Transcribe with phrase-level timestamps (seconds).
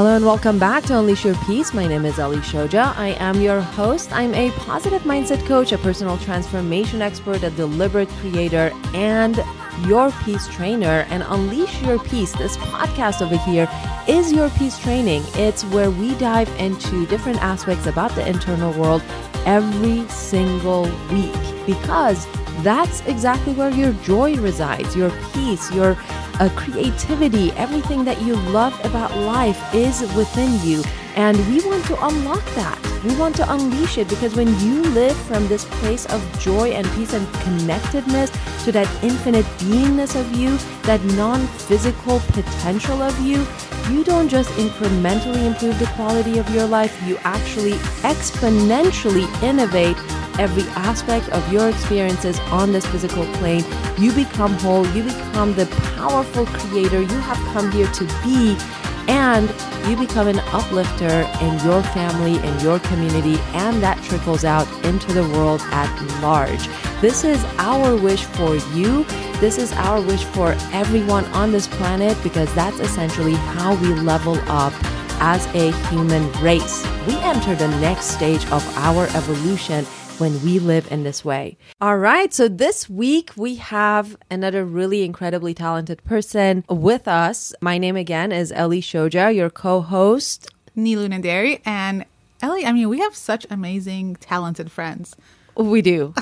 [0.00, 1.74] Hello and welcome back to Unleash Your Peace.
[1.74, 2.96] My name is Ellie Shoja.
[2.96, 4.10] I am your host.
[4.14, 9.44] I'm a positive mindset coach, a personal transformation expert, a deliberate creator, and
[9.86, 11.04] your peace trainer.
[11.10, 13.68] And Unleash Your Peace, this podcast over here,
[14.08, 15.22] is your peace training.
[15.34, 19.02] It's where we dive into different aspects about the internal world
[19.44, 22.26] every single week because
[22.62, 25.94] that's exactly where your joy resides, your peace, your
[26.48, 30.82] creativity, everything that you love about life is within you.
[31.16, 32.78] And we want to unlock that.
[33.04, 36.86] We want to unleash it because when you live from this place of joy and
[36.92, 38.30] peace and connectedness
[38.64, 43.46] to that infinite beingness of you, that non physical potential of you,
[43.90, 47.72] you don't just incrementally improve the quality of your life, you actually
[48.02, 49.96] exponentially innovate
[50.40, 53.62] every aspect of your experiences on this physical plane.
[53.98, 58.56] You become whole, you become the powerful creator you have come here to be,
[59.06, 59.48] and
[59.86, 65.12] you become an uplifter in your family, in your community, and that trickles out into
[65.12, 65.90] the world at
[66.22, 66.68] large.
[67.02, 69.04] This is our wish for you.
[69.40, 74.38] This is our wish for everyone on this planet because that's essentially how we level
[74.48, 74.72] up
[75.22, 76.82] as a human race.
[77.06, 79.84] We enter the next stage of our evolution
[80.20, 81.56] when we live in this way.
[81.80, 82.32] All right.
[82.32, 87.54] So this week we have another really incredibly talented person with us.
[87.62, 90.48] My name again is Ellie Shoja, your co-host.
[90.76, 92.04] Nilu Nanderi and
[92.42, 92.66] Ellie.
[92.66, 95.16] I mean, we have such amazing, talented friends.
[95.56, 96.14] We do.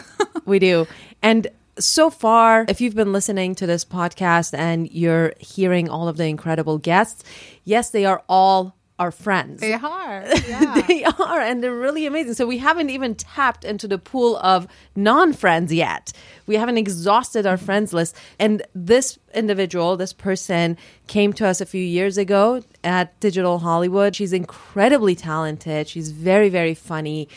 [0.44, 0.86] we do.
[1.20, 6.16] And so far, if you've been listening to this podcast and you're hearing all of
[6.16, 7.24] the incredible guests,
[7.64, 9.60] yes, they are all our friends.
[9.60, 10.24] They are.
[10.48, 10.82] Yeah.
[10.88, 12.34] they are, and they're really amazing.
[12.34, 16.12] So we haven't even tapped into the pool of non friends yet.
[16.46, 18.16] We haven't exhausted our friends list.
[18.38, 24.16] And this individual, this person, came to us a few years ago at Digital Hollywood.
[24.16, 25.88] She's incredibly talented.
[25.88, 27.28] She's very, very funny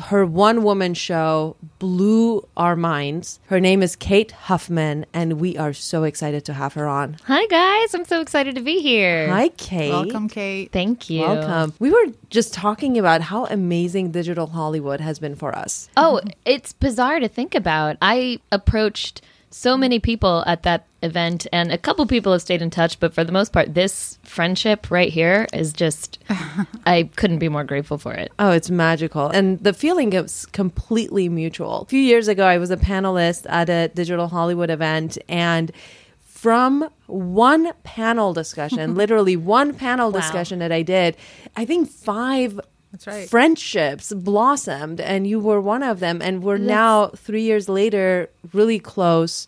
[0.00, 3.40] her one woman show blew our minds.
[3.46, 7.16] Her name is Kate Huffman, and we are so excited to have her on.
[7.24, 7.94] Hi, guys.
[7.94, 9.28] I'm so excited to be here.
[9.28, 9.90] Hi, Kate.
[9.90, 10.72] Welcome, Kate.
[10.72, 11.22] Thank you.
[11.22, 11.74] Welcome.
[11.78, 15.88] We were just talking about how amazing digital Hollywood has been for us.
[15.96, 17.96] Oh, it's bizarre to think about.
[18.00, 22.70] I approached so many people at that event and a couple people have stayed in
[22.70, 26.18] touch but for the most part this friendship right here is just
[26.86, 29.28] i couldn't be more grateful for it Oh, it's magical.
[29.28, 31.82] And the feeling is completely mutual.
[31.82, 35.72] A few years ago, I was a panelist at a Digital Hollywood event, and
[36.20, 41.16] from one panel discussion, literally one panel discussion that I did,
[41.56, 42.58] I think five
[42.92, 43.28] That's right.
[43.28, 46.20] friendships blossomed, and you were one of them.
[46.20, 49.46] And we're now, three years later, really close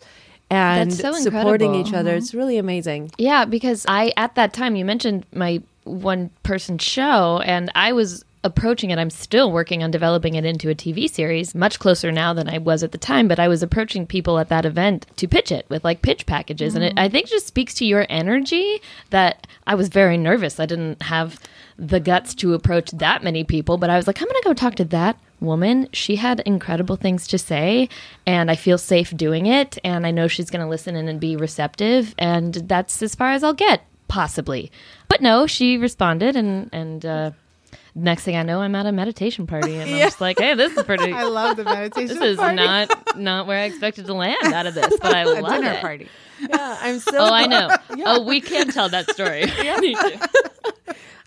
[0.53, 2.15] and so supporting each other.
[2.15, 2.37] It's mm-hmm.
[2.37, 3.11] really amazing.
[3.17, 8.23] yeah because i at that time you mentioned my one person show and i was
[8.43, 12.33] approaching it i'm still working on developing it into a tv series much closer now
[12.33, 15.27] than i was at the time but i was approaching people at that event to
[15.27, 16.99] pitch it with like pitch packages and it mm-hmm.
[16.99, 18.81] i think just speaks to your energy
[19.11, 21.39] that i was very nervous i didn't have
[21.87, 24.75] the guts to approach that many people but i was like i'm gonna go talk
[24.75, 25.89] to that woman.
[25.91, 27.89] She had incredible things to say
[28.25, 31.35] and i feel safe doing it and i know she's gonna listen in and be
[31.35, 34.71] receptive and that's as far as i'll get possibly.
[35.09, 37.31] But no she responded and and uh
[37.93, 40.75] next thing i know i'm at a meditation party and i'm just like hey this
[40.77, 42.07] is pretty I love the meditation.
[42.19, 42.55] this is party.
[42.55, 45.73] not not where i expected to land out of this but i a love dinner
[45.73, 45.81] it.
[45.81, 46.07] party.
[46.39, 47.69] Yeah, I'm so oh i know.
[48.05, 49.43] Oh we can tell that story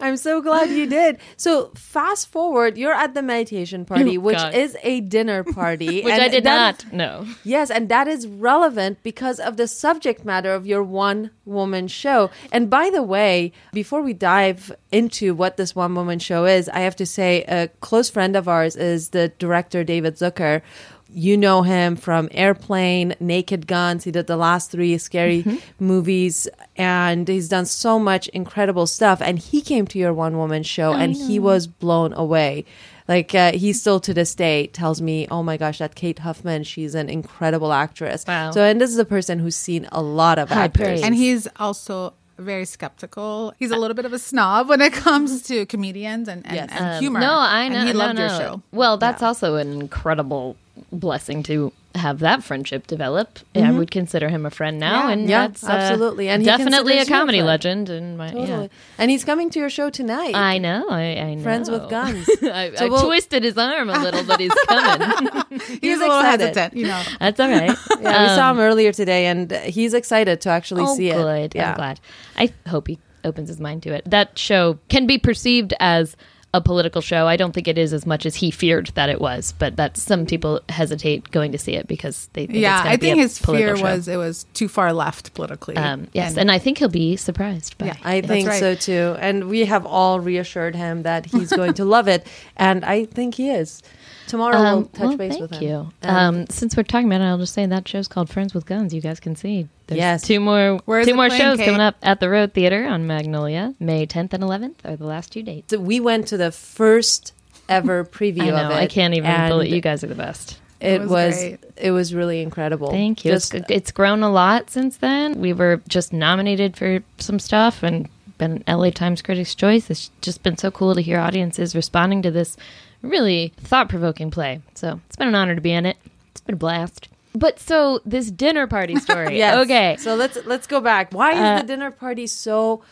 [0.01, 1.19] I'm so glad you did.
[1.37, 4.55] So fast forward, you're at the meditation party, Oh, which God.
[4.55, 9.39] is a dinner party, which i did not know Yes, and that is relevant because
[9.39, 12.31] of the subject matter of your one woman show.
[12.53, 16.81] And by the way, before we dive into what this one woman show is, I
[16.81, 20.63] have to say a close friend of ours is the director David Zucker.
[21.09, 24.05] You know him from Airplane, Naked Guns.
[24.05, 25.45] He did the last three scary
[25.79, 29.23] movies, and he's done so much incredible stuff.
[29.23, 32.65] And he came to your one woman show, and he was blown away.
[33.09, 36.65] Like uh, he still to this day tells me, "Oh my gosh, that Kate Huffman,
[36.65, 38.51] she's an incredible actress." Wow.
[38.51, 40.83] So, and this is a person who's seen a lot of High actors.
[40.87, 41.03] praise.
[41.03, 43.55] And he's also very skeptical.
[43.61, 46.69] He's a little bit of a snob when it comes to comedians and, and, Yes.
[46.73, 47.21] and Um, humor.
[47.21, 47.77] No, I know.
[47.77, 48.63] And he no, loved your show.
[48.73, 50.57] Well, that's also an incredible
[50.93, 53.39] blessing to have that friendship develop.
[53.55, 55.11] I would consider him a friend now, Yeah.
[55.13, 55.31] and Mm-hmm.
[55.31, 56.29] Yeah, that's uh, absolutely.
[56.29, 57.89] And definitely a considers you a comedy legend.
[57.89, 58.49] And my Totally.
[58.65, 58.69] yeah.
[58.99, 60.35] And he's coming to your show tonight.
[60.35, 61.43] I know, I, I know.
[61.43, 62.29] Friends with Guns.
[62.43, 65.61] I, So I we'll- twisted his arm a little, but he's coming.
[65.81, 66.41] He's a little excited.
[66.49, 67.03] hesitant, you know.
[67.19, 67.77] that's all right.
[68.01, 71.55] yeah, we saw him earlier today, and he's excited to actually Oh, see it.
[71.55, 71.71] Yeah.
[71.71, 72.01] I'm glad.
[72.37, 74.03] I hope he opens his mind to it.
[74.09, 76.15] That show can be perceived as
[76.57, 77.27] a political show.
[77.27, 79.97] I don't think it is as much as he feared that it was, but that
[79.97, 83.19] some people hesitate going to see it because they think yeah, it's I be think
[83.19, 83.83] a his fear show.
[83.83, 85.77] was it was too far left politically.
[85.77, 87.77] Um, yes, and, I think he'll be surprised.
[87.79, 87.97] By Yeah.
[88.05, 88.59] I think right.
[88.59, 89.17] so too.
[89.21, 92.27] And we have all reassured him that he's going to love it.
[92.57, 93.83] And I think he is.
[94.29, 95.59] Tomorrow we'll Um, touch well, base with him.
[95.59, 95.93] Thank you.
[96.03, 98.67] And Um, since we're talking about it, I'll just say that show's called Friends with
[98.67, 98.93] Guns.
[98.95, 99.69] You guys can see.
[99.87, 100.23] There's Yes.
[100.23, 101.67] two more Where is two more playing, shows Kate?
[101.67, 105.33] coming up at the Road Theater on Magnolia, May 10th and 11th are the last
[105.33, 105.71] two dates.
[105.71, 107.33] so we went to the first
[107.69, 108.57] ever preview I know.
[108.67, 108.75] of it.
[108.75, 110.59] I can't even and believe you guys are the best.
[110.81, 112.91] It It was was it was really incredible.
[112.91, 113.31] Thank you.
[113.33, 115.41] Just, it's, it's grown a lot since then.
[115.41, 119.89] We were just nominated for some stuff and been LA Times Critics' Choice.
[119.89, 122.57] It's just been so cool to hear audiences responding to this
[123.03, 124.61] really thought provoking play.
[124.75, 125.97] So it's been an honor to be in it.
[126.33, 127.09] It's been a blast.
[127.39, 129.37] But so this dinner party story.
[129.39, 129.57] yes.
[129.65, 129.97] Okay.
[129.99, 131.13] So let's let's go back.
[131.13, 132.83] Why is Uh, the dinner party so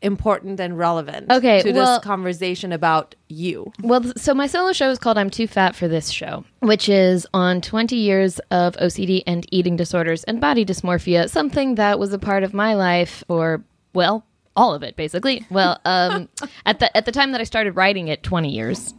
[0.00, 3.72] important and relevant Okay, to well- this conversation about you?
[3.82, 7.24] Well, so my solo show is called I'm Too Fat for This Show, which is
[7.32, 12.18] on 20 years of OCD and eating disorders and body dysmorphia, something that was a
[12.18, 13.62] part of my life for,
[13.94, 14.24] well,
[14.56, 15.46] all of it basically.
[15.50, 16.28] Well, um,
[16.66, 18.92] at the at the time that I started writing it, 20 years,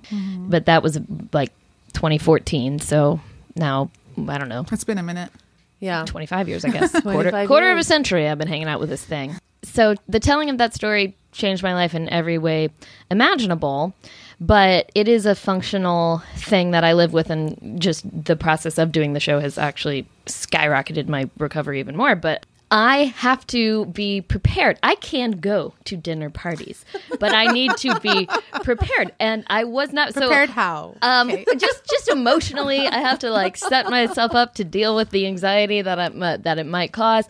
[0.47, 0.97] but that was
[1.33, 1.51] like
[1.91, 2.79] 2014.
[2.79, 3.19] So
[3.57, 5.31] now I don't know, it's been a minute.
[5.79, 6.05] Yeah.
[6.05, 6.91] 25 years, I guess.
[6.91, 7.87] quarter 25 quarter of a years.
[7.87, 9.35] century I've been hanging out with this thing.
[9.63, 12.69] So the telling of that story changed my life in every way
[13.09, 13.93] imaginable,
[14.39, 18.91] but it is a functional thing that I live with, and just the process of
[18.91, 22.15] doing the show has actually skyrocketed my recovery even more.
[22.15, 22.45] But
[22.75, 24.79] I have to be prepared.
[24.81, 26.83] I can go to dinner parties,
[27.19, 28.27] but I need to be
[28.63, 29.13] prepared.
[29.19, 30.95] And I was not Prepared so how?
[31.03, 31.45] um, Okay.
[31.57, 35.83] just just emotionally, I have to like set myself up to deal with the anxiety
[35.83, 37.25] that I, that it might cause.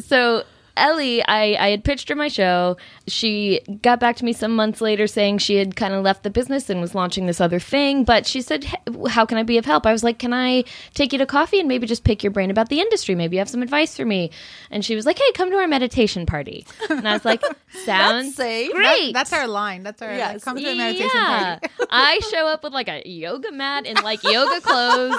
[0.00, 0.42] So
[0.78, 2.76] Ellie, I, I had pitched her my show.
[3.06, 6.30] She got back to me some months later saying she had kind of left the
[6.30, 8.04] business and was launching this other thing.
[8.04, 9.86] But she said, "H- How can I be of help?
[9.86, 10.64] I was like, Can I
[10.94, 13.14] take you to coffee and maybe just pick your brain about the industry?
[13.14, 14.30] Maybe you have some advice for me.
[14.70, 16.64] And she was like, Hey, come to our meditation party.
[16.88, 17.42] And I was like,
[17.84, 19.12] Sounds great.
[19.12, 19.82] That's our line.
[19.82, 20.44] That's our Yes.
[20.44, 21.58] come to a meditation Yeah.
[21.58, 21.74] party.
[21.90, 25.18] I show up with like a yoga mat and like yoga clothes.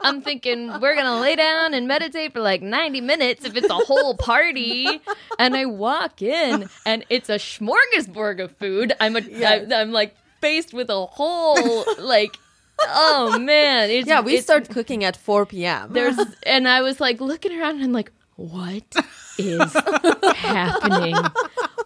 [0.00, 3.74] I'm thinking we're gonna lay down and meditate for like 90 minutes if it's a
[3.74, 4.81] whole party.
[5.38, 8.92] And I walk in and it's a smorgasbord of food.
[9.00, 12.36] I'm a I, am like faced with a whole like
[12.84, 13.90] oh man.
[13.90, 15.92] It's, Yeah, we it's- start cooking at 4 p.m.
[15.92, 18.84] there's and I was like looking around and I'm like, what
[19.38, 19.72] is
[20.36, 21.16] happening?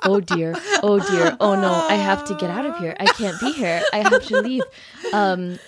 [0.02, 2.94] Oh dear, oh dear, oh no, I have to get out of here.
[3.00, 3.82] I can't be here.
[3.92, 4.62] I have to leave.
[5.12, 5.58] Um,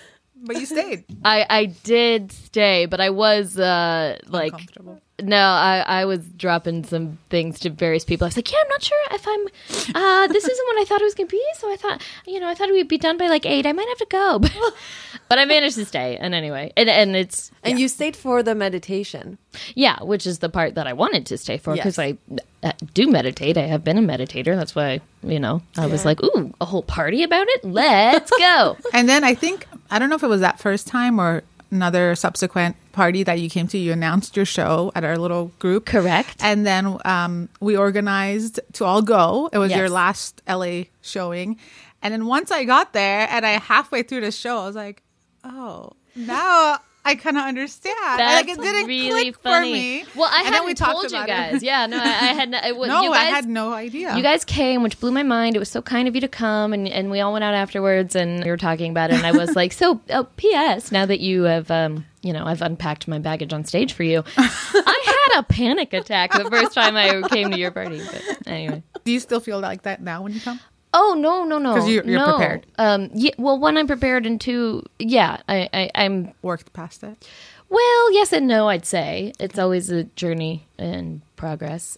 [0.41, 1.03] But you stayed.
[1.25, 5.01] I I did stay, but I was uh like Uncomfortable.
[5.23, 8.25] No, I I was dropping some things to various people.
[8.25, 9.47] I was like, yeah, I'm not sure if I'm.
[9.95, 11.43] Uh, this isn't what I thought it was gonna be.
[11.57, 13.65] So I thought, you know, I thought we'd be done by like eight.
[13.65, 14.53] I might have to go, but,
[15.29, 16.17] but I managed to stay.
[16.17, 19.37] And anyway, and and it's and you stayed for the meditation.
[19.75, 22.15] yeah, which is the part that I wanted to stay for because Yes.
[22.63, 23.57] I uh, do meditate.
[23.57, 24.55] I have been a meditator.
[24.55, 27.63] That's why, you know, I was like, ooh, a whole party about it?
[27.65, 28.77] Let's go.
[28.93, 32.15] And then I think I don't know if it was that first time or another
[32.15, 33.77] subsequent party that you came to.
[33.77, 36.35] You announced your show at our little group, Correct.
[36.41, 39.49] And then um, we organized to all go.
[39.51, 41.57] It was your last LA showing,
[42.01, 45.03] and then once I got there and I halfway through the show, I was like,
[45.43, 46.79] oh, now.
[47.05, 47.95] I kind of understand.
[48.19, 50.01] That's like it didn't really click funny.
[50.01, 50.11] for me.
[50.19, 51.31] Well, I And hadn't we told you about it.
[51.31, 51.63] guys.
[51.63, 52.49] Yeah, no, I, I had.
[52.89, 54.15] No, you guys, I had no idea.
[54.15, 55.55] You guys came, which blew my mind.
[55.55, 58.15] It was so kind of you to come, and, and we all went out afterwards,
[58.15, 59.15] and we were talking about it.
[59.17, 60.91] And I was like, "So, oh, P.S.
[60.91, 64.23] Now that you have, um, you know, I've unpacked my baggage on stage for you,
[64.37, 68.83] I had a panic attack the first time I came to your party." But anyway,
[69.05, 70.59] Do you still feel like that now when you come?
[70.93, 72.37] Oh no, no, no, 'Cause you- you're no.
[72.37, 72.65] prepared.
[72.77, 77.27] Um, yeah, well, one, I'm prepared, and two, yeah, I, I, I'm Worked past it.
[77.69, 79.33] well, yes and no, I'd say.
[79.39, 81.97] It's always a journey in progress.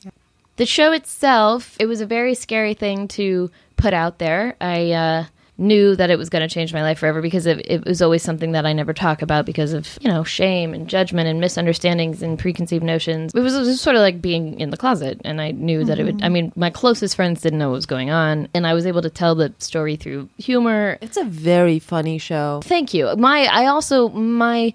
[0.57, 4.55] The show itself, it was a very scary thing to put out there.
[4.61, 5.25] I uh,
[5.61, 8.23] knew that it was going to change my life forever because it, it was always
[8.23, 12.21] something that I never talk about because of, you know, shame and judgment and misunderstandings
[12.21, 13.33] and preconceived notions.
[13.33, 15.21] It was, it was sort of like being in the closet.
[15.23, 16.33] And I knew that it would, I mm-hmm.
[16.33, 18.49] mean, my closest friends didn't know what was going on.
[18.53, 22.61] And I was able to tell the story through humor It's a very funny show.
[22.63, 23.15] Thank you.
[23.15, 24.73] My I also my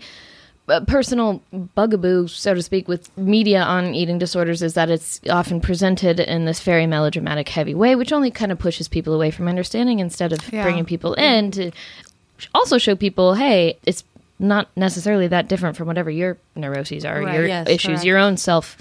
[0.86, 1.42] personal
[1.74, 6.44] bugaboo, so to speak, with media on eating disorders is that it's often presented in
[6.44, 10.32] this very melodramatic, heavy way, which only kind of pushes people away from understanding instead
[10.32, 10.62] of Yeah.
[10.64, 11.70] bringing people in to
[12.54, 14.02] also show people, hey, it's
[14.38, 18.04] not necessarily that different from whatever your neuroses are, Right, your yes, issues, correct.
[18.04, 18.76] your own self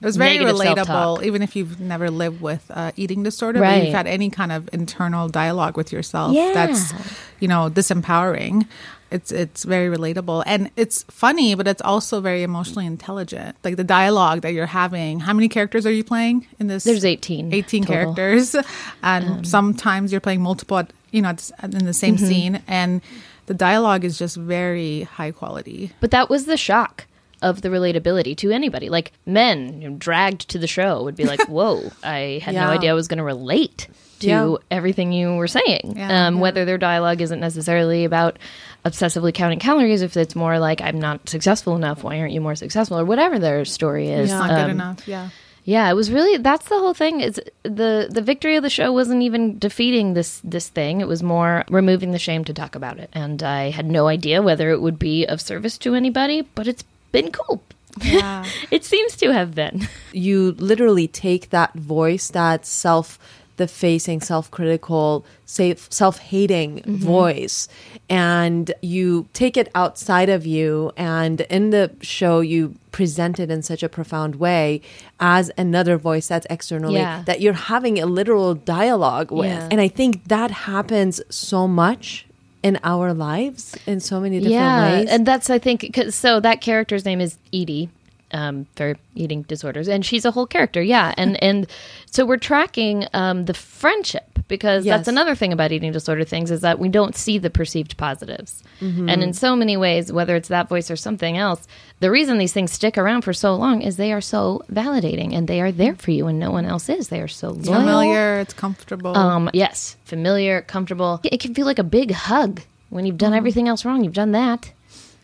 [0.00, 1.24] It was very relatable, self-talk.
[1.24, 4.68] even if you've never lived with uh, eating disorder, but you've had any kind of
[4.72, 6.32] internal dialogue with yourself.
[6.34, 6.52] Yeah.
[6.54, 6.92] That's,
[7.38, 8.66] you know, disempowering.
[9.10, 13.56] It's it's very relatable, and it's funny, but it's also very emotionally intelligent.
[13.64, 15.18] Like the dialogue that you're having.
[15.20, 16.84] How many characters are you playing in this?
[16.84, 17.96] There's 18 18 total.
[18.10, 18.56] Um, characters,
[19.02, 22.26] and sometimes you're playing multiple, at, you know, in the same Mm-hmm.
[22.26, 23.00] scene, and
[23.46, 25.90] the dialogue is just very high quality.
[26.00, 27.06] But that was the shock
[27.42, 28.88] of the relatability to anybody.
[28.88, 32.68] Like men you know, dragged to the show would be like, "Whoa, I had no
[32.68, 33.88] idea I was going to relate
[34.20, 34.54] to Yeah.
[34.70, 36.40] everything you were saying." Yeah, um, yeah.
[36.40, 38.38] Whether their dialogue isn't necessarily about
[38.84, 42.02] obsessively counting calories, if it's more like, "I'm not successful enough.
[42.02, 44.30] Why aren't you more successful?" or whatever their story is.
[44.30, 45.06] Not good Um, enough.
[45.08, 45.28] Yeah.
[45.64, 47.20] Yeah, it was really that's the whole thing.
[47.20, 51.00] Is the the victory of the show wasn't even defeating this this thing.
[51.02, 53.10] It was more removing the shame to talk about it.
[53.12, 56.82] And I had no idea whether it would be of service to anybody, but it's
[57.12, 57.62] been cool.
[58.02, 58.44] Yeah.
[58.70, 59.88] It seems to have been.
[60.12, 63.18] you literally take that voice, that self
[63.56, 66.94] defacing, self critical, self hating mm-hmm.
[66.96, 67.68] voice,
[68.08, 70.92] and you take it outside of you.
[70.96, 74.80] And in the show, you present it in such a profound way
[75.20, 77.22] as another voice that's externally Yeah.
[77.26, 79.46] that you're having a literal dialogue with.
[79.46, 79.68] Yeah.
[79.70, 82.26] And I think that happens so much
[82.62, 85.08] in our lives in so many different yeah, ways.
[85.10, 86.40] and that's I think 'cause- so.
[86.40, 87.88] That character's name is Edie.
[88.32, 91.66] Um, for eating disorders, and she's a whole character, yeah, and and
[92.06, 94.98] so we're tracking um, the friendship because Yes.
[94.98, 98.62] that's another thing about eating disorder things is that we don't see the perceived positives,
[98.82, 101.66] and in so many ways, whether it's that voice or something else,
[102.00, 105.48] the reason these things stick around for so long is they are so validating and
[105.48, 107.08] they are there for you, and no one else is.
[107.08, 107.80] They are so It's loyal.
[107.80, 108.40] familiar.
[108.40, 109.16] It's comfortable.
[109.16, 111.20] Um, yes, familiar, comfortable.
[111.24, 114.04] It can feel like a big hug when you've done everything else wrong.
[114.04, 114.72] You've done that.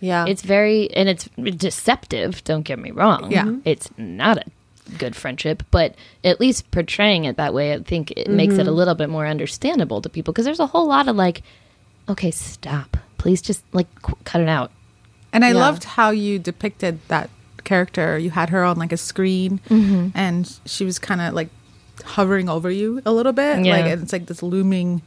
[0.00, 0.24] yeah.
[0.28, 2.44] It's very and it's deceptive.
[2.44, 3.30] Don't get me wrong.
[3.32, 3.56] Yeah.
[3.64, 4.42] it's not a
[4.98, 8.70] good friendship, but at least portraying it that way, I think it makes it a
[8.72, 11.42] little bit more understandable to people because there's a whole lot of like,
[12.08, 14.70] okay, stop, please, just like qu- cut it out.
[15.32, 15.56] And I Yeah.
[15.60, 17.28] loved how you depicted that
[17.64, 18.16] character.
[18.16, 20.08] You had her on like a screen, Mm-hmm.
[20.14, 21.48] and she was kind of like
[22.04, 23.64] hovering over you a little bit.
[23.64, 23.76] Yeah.
[23.76, 25.02] Like it's like this looming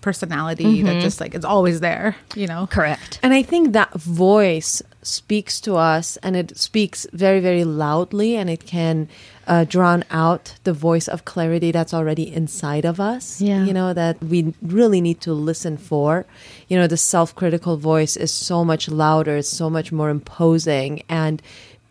[0.00, 0.86] personality Mm-hmm.
[0.86, 2.16] that just like it's always there.
[2.34, 2.68] You know.
[2.70, 3.18] Correct.
[3.22, 8.50] And I think that voice speaks to us and it speaks very, very loudly and
[8.50, 9.08] it can
[9.46, 13.40] uh, drown out the voice of clarity that's already inside of us.
[13.40, 13.64] Yeah.
[13.64, 16.26] You know, that we really need to listen for.
[16.68, 21.02] You know, the self critical voice is so much louder, it's so much more imposing.
[21.08, 21.40] And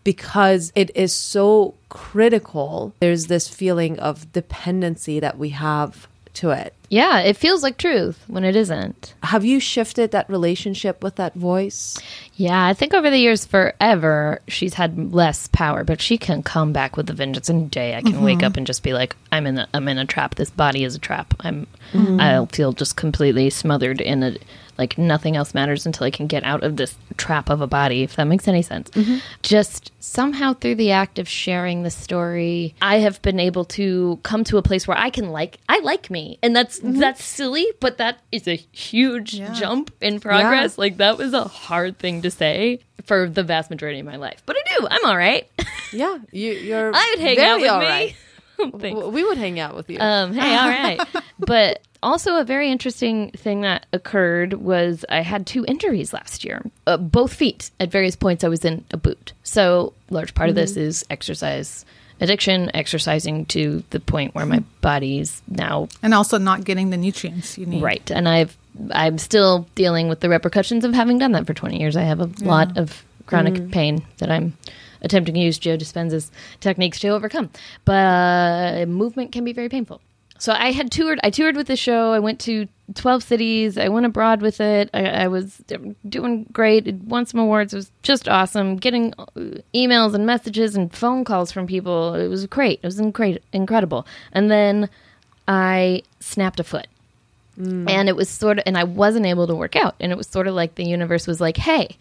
[0.03, 6.73] because it is so critical, there's this feeling of dependency that we have to it.
[6.89, 9.13] Yeah, it feels like truth when it isn't.
[9.21, 11.97] Have you shifted that relationship with that voice?
[12.35, 16.73] Yeah, I think over the years, forever, she's had less power, but she can come
[16.73, 17.95] back with a vengeance any day.
[17.95, 18.23] I can mm-hmm.
[18.23, 20.35] wake up and just be like, "I'm in a, I'm in a trap.
[20.35, 21.33] This body is a trap.
[21.41, 22.19] I'm, mm-hmm.
[22.19, 24.37] I'll feel just completely smothered in a,
[24.79, 28.01] like nothing else matters until I can get out of this trap of a body."
[28.01, 28.89] If that makes any sense.
[28.89, 29.17] Mm-hmm.
[29.43, 34.43] Just somehow through the act of sharing the story, I have been able to come
[34.45, 36.99] to a place where I can like, I like me, and that's mm-hmm.
[36.99, 39.53] that's silly, but that is a huge Yeah.
[39.53, 40.77] jump in progress.
[40.77, 44.41] Like that was a hard thing to say for the vast majority of my life,
[44.45, 44.87] but I do.
[44.89, 45.47] I'm all right.
[45.91, 46.91] Yeah, you, you're.
[46.95, 47.85] I would hang out with all me.
[47.85, 48.15] right.
[49.11, 49.99] We would hang out with you.
[49.99, 50.99] Um, hey, all right.
[51.39, 56.63] but also, a very interesting thing that occurred was I had two injuries last year,
[56.87, 57.71] uh, both feet.
[57.79, 59.33] At various points, I was in a boot.
[59.43, 61.85] So, large part of this is exercise
[62.21, 67.57] addiction, exercising to the point where my body's now And also not getting the nutrients
[67.57, 67.81] you need.
[67.81, 68.09] Right.
[68.11, 68.57] And I've
[68.91, 71.97] I'm still dealing with the repercussions of having done that for 20 years.
[71.97, 74.57] I have a lot of chronic pain that I'm
[75.01, 77.49] attempting to use Joe Dispenza's techniques to overcome.
[77.85, 80.01] But uh, movement can be very painful.
[80.37, 81.19] So I had toured.
[81.21, 82.13] I toured with the show.
[82.13, 83.77] I went to 12 cities.
[83.77, 84.89] I went abroad with it.
[84.93, 85.61] I, I was
[86.07, 86.87] doing great.
[86.87, 87.73] It won some awards.
[87.73, 88.77] It was just awesome.
[88.77, 89.25] Getting uh,
[89.75, 92.15] emails and messages and phone calls from people.
[92.15, 92.79] It was great.
[92.81, 94.07] It was great, incredible.
[94.31, 94.89] And then
[95.47, 96.87] I snapped a foot
[97.89, 100.27] and it was sort of and i wasn't able to work out and it was
[100.27, 101.97] sort of like the universe was like hey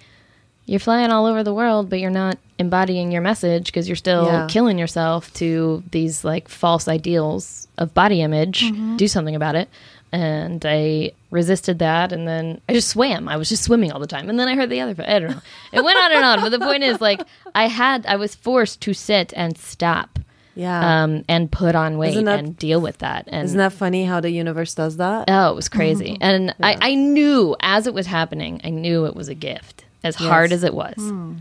[0.69, 4.27] you're flying all over the world but you're not embodying your message because you're still
[4.27, 4.47] Yeah.
[4.49, 8.71] killing yourself to these like false ideals of body image.
[8.97, 9.69] Do something about it.
[10.13, 13.29] And i resisted that and then i just swam.
[13.29, 14.29] I was just swimming all the time.
[14.31, 15.41] And then i heard the other i don't know.
[15.73, 17.21] It went on and on but the point is like
[17.55, 20.19] i had i was forced to sit and stop
[20.55, 21.03] yeah.
[21.05, 23.29] um, and put on weight that- and deal with that.
[23.29, 25.27] And Isn't that funny how the universe does that?
[25.29, 26.19] Oh, it was crazy.
[26.21, 30.15] And I, I knew as it was happening, I knew it was a gift, as
[30.15, 30.95] hard as it was.
[30.97, 31.35] Hmm.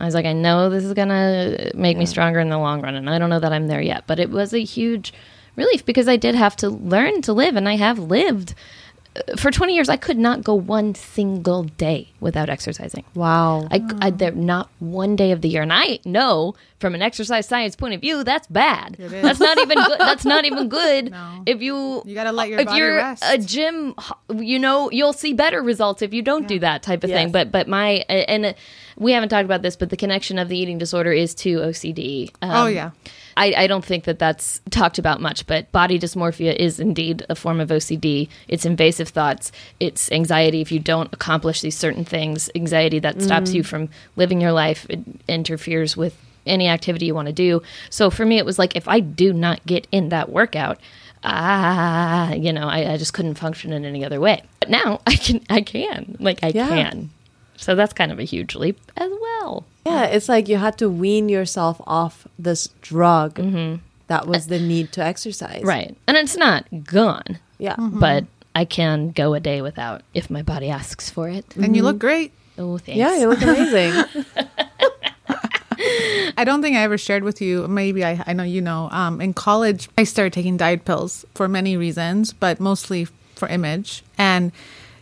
[0.00, 2.94] I was like, I know this is gonna make me stronger in the long run,
[2.94, 4.04] and I don't know that I'm there yet.
[4.06, 5.14] But it was a huge
[5.56, 8.54] relief because I did have to learn to live, and I have lived.
[9.36, 13.04] For 20 years, I could not go one single day without exercising.
[13.14, 13.68] Wow.
[13.70, 17.46] I, I there not one day of the year, and I know from an exercise
[17.46, 18.96] science point of view that's bad.
[18.98, 19.12] is.
[19.12, 19.98] That's not even good.
[20.00, 21.12] That's not even good.
[21.12, 21.42] No.
[21.46, 23.22] If you You gotta let your if body you're rest.
[23.26, 23.94] a gym,
[24.36, 27.16] you know you'll see better results if you don't do that type of Yes.
[27.16, 27.30] thing.
[27.32, 28.52] But but my and uh,
[28.96, 32.30] we haven't talked about this, but the connection of the eating disorder is to OCD.
[32.42, 32.90] Um, oh yeah.
[33.36, 37.34] I, I don't think that that's talked about much, but body dysmorphia is indeed a
[37.34, 38.28] form of OCD.
[38.48, 39.50] It's invasive thoughts.
[39.80, 44.40] It's anxiety if you don't accomplish these certain things, anxiety that stops you from living
[44.40, 44.86] your life.
[44.88, 47.62] It interferes with any activity you want to do.
[47.90, 50.78] So for me, it was like if I do not get in that workout,
[51.24, 54.42] ah, you know, I, I just couldn't function in any other way.
[54.60, 56.68] But now I can, I can, like I Yeah.
[56.68, 57.10] can.
[57.56, 59.64] So that's kind of a huge leap as well.
[59.86, 63.76] Yeah, it's like you had to wean yourself off this drug mm-hmm.
[64.06, 65.62] that was the need to exercise.
[65.62, 65.96] Right.
[66.06, 67.38] And it's not gone.
[67.58, 67.76] Yeah.
[67.76, 68.00] Mm-hmm.
[68.00, 71.44] but I can go a day without if my body asks for it.
[71.56, 71.86] And you mm-hmm.
[71.86, 72.32] look great.
[72.56, 72.98] Oh, thanks.
[72.98, 74.04] Yeah, you look amazing.
[76.36, 77.66] I don't think I ever shared with you.
[77.68, 78.88] Maybe I, I know you know.
[78.90, 84.02] Um, in college, I started taking diet pills for many reasons, but mostly for image.
[84.16, 84.52] And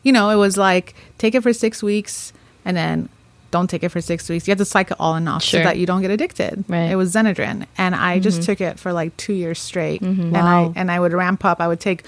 [0.03, 2.33] you know, it was like take it for six weeks
[2.65, 3.09] and then
[3.51, 4.49] don't take it for six weeks.
[4.49, 5.61] You have to cycle all and off Sure.
[5.61, 6.65] so that you don't get addicted.
[6.69, 6.91] Right.
[6.91, 8.47] It was Xenadrine, and I just mm-hmm.
[8.47, 10.01] took it for like two years straight.
[10.01, 10.23] Mm-hmm.
[10.23, 10.73] And Wow.
[10.75, 11.61] I and I would ramp up.
[11.61, 12.05] I would take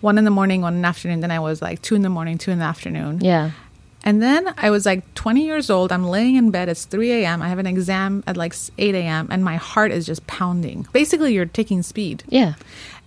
[0.00, 1.20] one in the morning, one in the afternoon.
[1.20, 3.20] Then I was like two in the morning, two in the afternoon.
[3.20, 3.50] Yeah.
[4.04, 5.90] And then I was like 20 years old.
[5.90, 6.68] I'm laying in bed.
[6.68, 7.42] It's 3 a.m.
[7.42, 9.26] I have an exam at like 8 a.m.
[9.30, 10.86] and my heart is just pounding.
[10.92, 12.22] Basically, you're taking speed.
[12.28, 12.54] Yeah.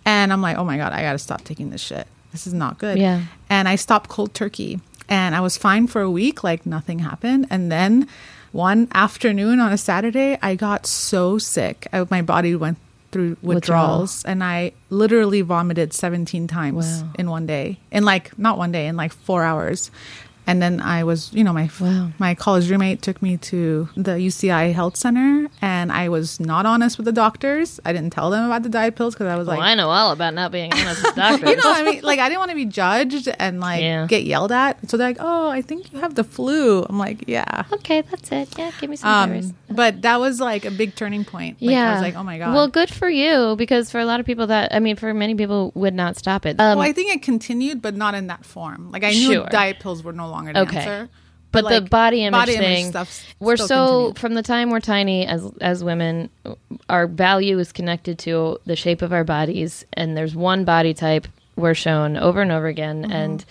[0.05, 2.07] And I'm like, oh my God, I got to stop taking this shit.
[2.33, 2.97] This is not good.
[2.99, 3.23] Yeah.
[3.49, 4.79] And I stopped cold turkey.
[5.11, 7.45] And I was fine for a week, like nothing happened.
[7.49, 8.07] And then
[8.53, 11.85] one afternoon on a Saturday, I got so sick.
[11.91, 12.77] I, my body went
[13.11, 17.09] through withdrawals and I literally vomited 17 times Wow.
[17.19, 17.77] in one day.
[17.91, 19.91] In like, not one day, in like four hours.
[20.51, 22.09] And then I was, you know, my Wow.
[22.19, 26.97] my college roommate took me to the UCI Health Center, and I was not honest
[26.97, 27.79] with the doctors.
[27.85, 29.89] I didn't tell them about the diet pills because I was Well, like, I know
[29.89, 31.49] all about not being honest with doctors.
[31.49, 34.07] you know, what I mean, like I didn't want to be judged and like Yeah.
[34.07, 34.73] get yelled at.
[34.89, 38.29] So they're like, "Oh, I think you have the flu." I'm like, "Yeah." okay, that's
[38.33, 38.49] it.
[38.59, 39.09] Yeah, give me some.
[39.09, 41.61] Um, but that was like a big turning point.
[41.61, 41.89] Like, yeah.
[41.89, 44.25] I was like, "Oh my god." Well, good for you because for a lot of
[44.25, 46.59] people that I mean, for many people would not stop it.
[46.59, 48.91] Um, well, I think it continued, but not in that form.
[48.91, 49.47] Like I knew Sure.
[49.49, 50.77] diet pills were no longer the Okay.
[50.79, 51.09] answer.
[51.51, 53.65] but the like, body image body image thing stuff we're so
[54.13, 54.19] continued.
[54.19, 56.29] from the time we're tiny as as women
[56.89, 61.27] our value is connected to the shape of our bodies and there's one body type
[61.57, 63.11] we're shown over and over again Mm-hmm.
[63.11, 63.45] and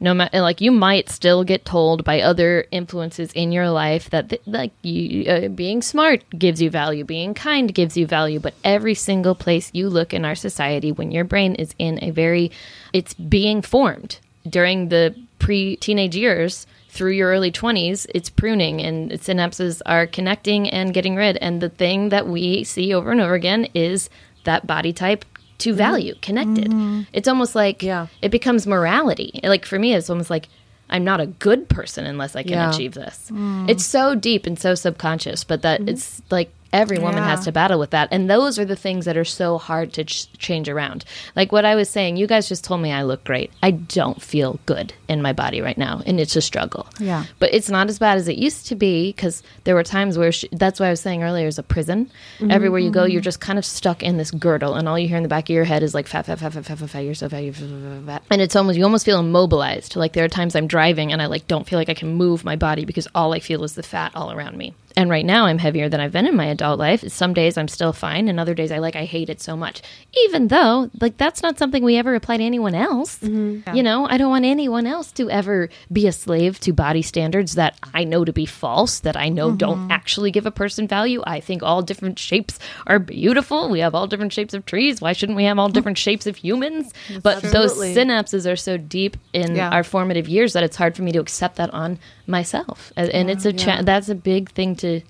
[0.00, 4.28] no matter like you might still get told by other influences in your life that
[4.28, 8.54] th- like you uh, being smart gives you value being kind gives you value but
[8.64, 12.50] every single place you look in our society when your brain is in a very
[12.92, 19.10] it's being formed during the pre teenage years through your early 20s, it's pruning and
[19.12, 21.36] synapses are connecting and getting rid.
[21.36, 24.08] And the thing that we see over and over again is
[24.44, 25.26] that body type
[25.58, 25.78] to mm-hmm.
[25.78, 26.68] value connected.
[26.70, 27.02] Mm-hmm.
[27.12, 28.06] It's almost like Yeah.
[28.22, 29.40] it becomes morality.
[29.42, 30.48] Like for me, it's almost like
[30.88, 32.70] I'm not a good person unless I can Yeah.
[32.70, 33.30] achieve this.
[33.32, 33.68] Mm.
[33.68, 35.90] It's so deep and so subconscious, but that mm-hmm.
[35.90, 37.30] it's like every woman Yeah.
[37.30, 38.08] has to battle with that.
[38.10, 41.04] And those are the things that are so hard to ch- change around.
[41.34, 43.50] Like what I was saying, you guys just told me I look great.
[43.62, 46.86] I don't feel good in my body right now, and it's a struggle.
[47.00, 47.24] Yeah.
[47.38, 50.32] But it's not as bad as it used to be because there were times where
[50.32, 52.10] she, that's why I was saying earlier is a prison.
[52.38, 52.50] Mm-hmm.
[52.50, 55.16] Everywhere you go, you're just kind of stuck in this girdle, and all you hear
[55.16, 57.00] in the back of your head is like fat, fat, fat, fat, fat, fat, fat.
[57.00, 58.22] You're so fat, you're fat, fat, fat, fat.
[58.30, 59.96] And it's almost you almost feel immobilized.
[59.96, 62.44] Like there are times I'm driving and I like don't feel like I can move
[62.44, 64.74] my body because all I feel is the fat all around me.
[64.96, 67.06] And right now I'm heavier than I've been in my adult life.
[67.12, 69.82] Some days I'm still fine, and other days I like I hate it so much.
[70.24, 73.18] Even though like that's not something we ever apply to anyone else.
[73.18, 73.76] Mm-hmm.
[73.76, 77.56] You know, I don't want anyone else to ever be a slave to body standards
[77.56, 79.90] that I know to be false, that I know don't mm-hmm.
[79.90, 81.22] actually give a person value.
[81.26, 83.68] I think all different shapes are beautiful.
[83.68, 85.02] We have all different shapes of trees.
[85.02, 86.94] Why shouldn't we have all different shapes of humans?
[87.22, 89.68] But those synapses are so deep in Yeah.
[89.68, 92.92] our formative years that it's hard for me to accept that on myself.
[92.96, 93.82] And, and it's a cha- yeah.
[93.82, 95.00] that's a big thing to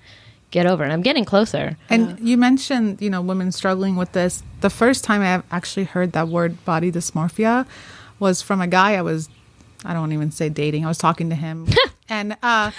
[0.51, 0.83] get over.
[0.83, 1.77] And I'm getting closer.
[1.89, 4.43] And you mentioned, you know, women struggling with this.
[4.61, 7.65] The first time I actually heard that word body dysmorphia
[8.19, 9.29] was from a guy I was
[9.85, 10.85] I don't even say dating.
[10.85, 11.67] I was talking to him.
[12.09, 12.71] and uh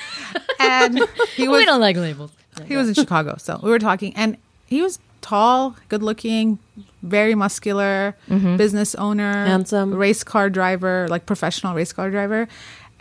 [0.59, 0.98] and
[1.35, 2.33] he was we don't like labels.
[2.66, 6.59] he was in Chicago, so we were talking and he was tall, good looking,
[7.03, 9.94] very muscular, business owner, Handsome.
[9.94, 12.48] race car driver, like professional race car driver.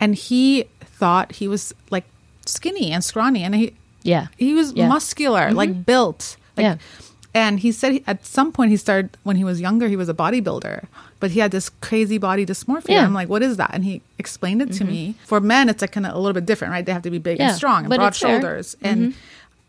[0.00, 0.66] And he
[0.98, 2.04] thought he was like
[2.46, 4.26] skinny and scrawny and he Yeah.
[4.36, 4.88] He was Yeah.
[4.88, 5.56] muscular, mm-hmm.
[5.56, 6.36] like built.
[6.56, 6.76] Like, Yeah.
[7.34, 9.86] And he said he, at some point he started when he was younger.
[9.88, 10.86] He was a bodybuilder,
[11.20, 12.88] but he had this crazy body dysmorphia.
[12.88, 13.04] Yeah.
[13.04, 13.70] I'm like, what is that?
[13.74, 14.92] And he explained it to mm-hmm.
[14.92, 15.14] me.
[15.26, 16.84] For men, it's like kind of a little bit different, right?
[16.84, 18.40] They have to be big Yeah, and strong and broad it's fair.
[18.40, 18.76] shoulders.
[18.82, 19.18] And mm-hmm.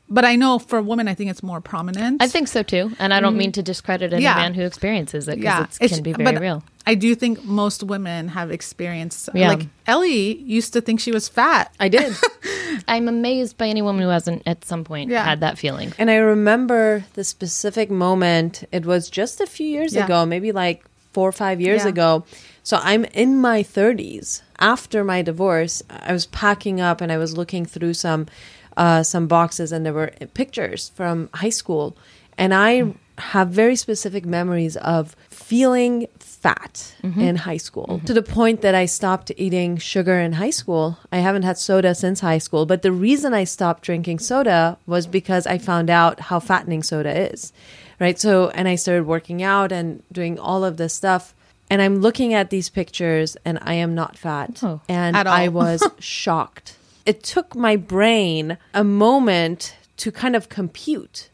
[0.09, 2.21] But I know for women, I think it's more prominent.
[2.21, 2.91] I think so too.
[2.99, 3.53] And I don't mean mm-hmm.
[3.53, 4.35] to discredit any Yeah.
[4.35, 6.63] man who experiences it because yeah, it can be very but real.
[6.87, 9.29] I do think most women have experienced.
[9.35, 9.49] Yeah.
[9.49, 11.73] Like Ellie used to think she was fat.
[11.79, 12.15] I did.
[12.87, 15.23] I'm amazed by any woman who hasn't at some point Yeah.
[15.23, 15.93] had that feeling.
[15.99, 18.63] and I remember the specific moment.
[18.71, 20.05] It was just a few years Yeah.
[20.05, 21.89] ago, maybe like four or five years Yeah.
[21.89, 22.23] ago.
[22.63, 24.41] So I'm in my 30s.
[24.59, 28.27] After my divorce, I was packing up and I was looking through some
[28.79, 31.95] uh, some boxes, and there were pictures from high school.
[32.37, 38.61] And I have very specific memories of feeling fat in high school to the point
[38.61, 40.97] that I stopped eating sugar in high school.
[41.11, 45.05] I haven't had soda since high school, but the reason I stopped drinking soda was
[45.05, 47.51] because I found out how fattening soda is.
[47.99, 48.17] Right?
[48.17, 51.35] So, and I started working out and doing all of this stuff.
[51.69, 54.61] And I'm looking at these pictures and I am not fat.
[54.63, 54.79] Oh.
[54.87, 55.17] and.
[55.17, 56.77] I was shocked.
[57.05, 61.29] It took my brain a moment to kind of compute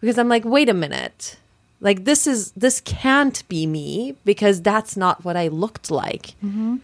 [0.00, 1.36] because I'm like, wait a minute.
[1.80, 6.34] Like this is this can't be me because that's not what I looked like.
[6.44, 6.76] Mm-hmm.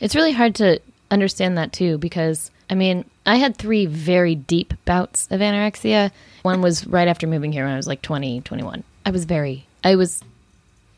[0.00, 0.80] It's really hard to
[1.10, 6.12] understand that too because I mean, I had three very deep bouts of anorexia.
[6.42, 8.84] One was right after moving here when I was like 20, 21.
[9.04, 10.22] I was very, I was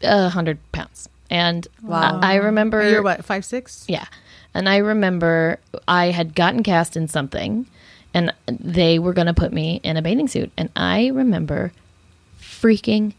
[0.03, 1.09] a 100 pounds.
[1.31, 2.21] And Wow.
[2.23, 2.89] I, I remember.
[2.89, 3.87] You're what five six?
[3.89, 4.05] Yeah.
[4.55, 7.67] And I remember I had gotten cast in something
[8.15, 10.53] and they were going to put me in a bathing suit.
[10.57, 11.73] And I remember
[12.39, 13.15] freaking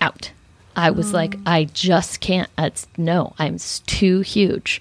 [0.00, 0.32] out.
[0.74, 1.42] I was like, mm.
[1.44, 2.48] I just can't.
[2.56, 4.80] It's, no, I'm too huge.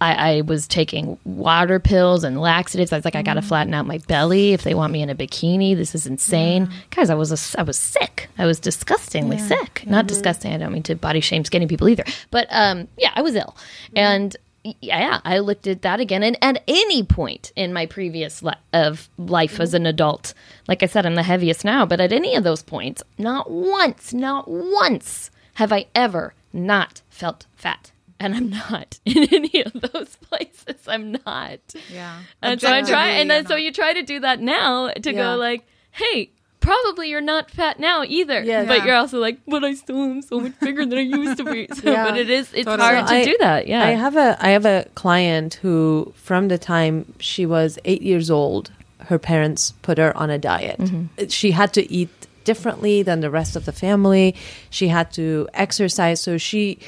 [0.00, 2.92] I, I was taking water pills and laxatives.
[2.92, 3.48] I was like, I got to mm.
[3.48, 5.74] flatten out my belly if they want me in a bikini.
[5.74, 7.10] This is insane, guys.
[7.10, 8.28] I was a I was sick.
[8.36, 9.84] I was disgustingly sick.
[9.86, 10.06] Not mm-hmm.
[10.06, 10.52] disgusting.
[10.52, 13.56] I don't mean to body shame skinny people either, but um, yeah, I was ill,
[13.86, 13.98] mm-hmm.
[13.98, 14.36] and
[14.80, 16.22] yeah, I looked at that again.
[16.22, 20.34] And at any point in my previous li- of life as an adult,
[20.66, 21.86] like I said, I'm the heaviest now.
[21.86, 27.46] But at any of those points, not once, not once have I ever not felt
[27.56, 27.92] fat.
[28.20, 30.86] And I'm not in any of those places.
[30.88, 31.60] I'm not.
[31.92, 32.20] Yeah.
[32.42, 35.12] And so I try, Objectively, and then so you try to do that now to
[35.12, 35.16] Yeah.
[35.34, 36.30] go like, hey,
[36.68, 38.40] probably you're not fat now either.
[38.42, 38.64] Yeah.
[38.64, 38.84] But Yeah.
[38.86, 41.68] you're also like, but I still am so much bigger than I used to be.
[41.78, 42.04] So, Yeah.
[42.08, 42.88] But it is, it's Totally.
[42.88, 43.66] hard So to I- do that.
[43.66, 43.84] Yeah.
[43.84, 48.30] I have a I have a client who from the time she was 8 years
[48.30, 48.70] old,
[49.10, 50.78] her parents put her on a diet.
[50.78, 51.26] Mm-hmm.
[51.28, 52.10] She had to eat
[52.44, 54.34] differently than the rest of the family.
[54.70, 56.78] She had to exercise so she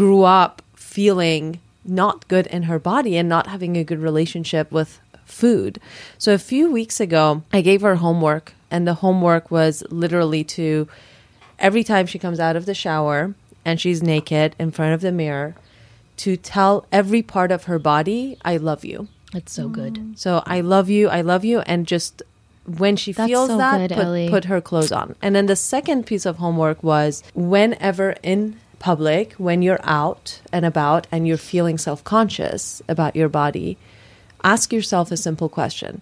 [0.00, 5.00] grew up feeling not good in her body and not having a good relationship with
[5.26, 5.78] food.
[6.18, 10.88] So a few weeks ago, I gave her homework and the homework was literally to
[11.60, 13.32] every time she comes out of the shower
[13.64, 15.54] and she's naked in front of the mirror
[16.16, 19.06] to tell every part of her body, I love you.
[19.32, 19.94] that's so good.
[19.94, 20.18] Mm.
[20.18, 22.22] So I love you, I love you, and just
[22.66, 25.14] when she That's feels so that, good, put, put her clothes on.
[25.22, 30.64] And then the second piece of homework was whenever in public, when you're out and
[30.64, 33.78] about and you're feeling self conscious about your body,
[34.42, 36.00] ask yourself a simple question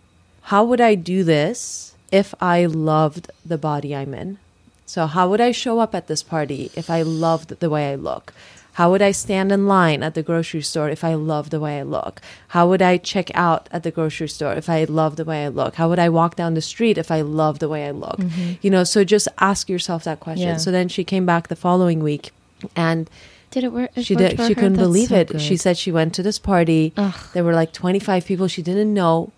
[0.53, 4.39] How would I do this if I loved the body I'm in?
[4.87, 7.95] So, how would I show up at this party if I loved the way I
[7.97, 8.33] look?
[8.77, 11.79] How would I stand in line at the grocery store if I loved the way
[11.79, 12.21] I look?
[12.49, 15.49] How would I check out at the grocery store if I loved the way I
[15.49, 15.75] look?
[15.75, 18.17] How would I walk down the street if I loved the way I look?
[18.19, 18.53] Mm-hmm.
[18.63, 20.49] You know, so just ask yourself that question.
[20.49, 20.57] Yeah.
[20.57, 22.31] So then she came back the following week
[22.75, 23.11] and
[23.51, 23.91] Did it work?
[23.95, 24.55] it she did she her?
[24.55, 25.41] couldn't That's believe so it good.
[25.43, 27.15] she said she went to this party Ugh.
[27.35, 29.33] there were like 25 people she didn't know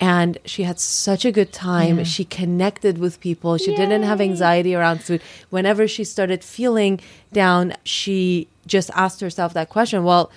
[0.00, 2.04] and she had such a good time Yeah.
[2.04, 7.00] she connected with people she didn't have anxiety around food whenever she started feeling
[7.32, 10.30] down she just asked herself that question well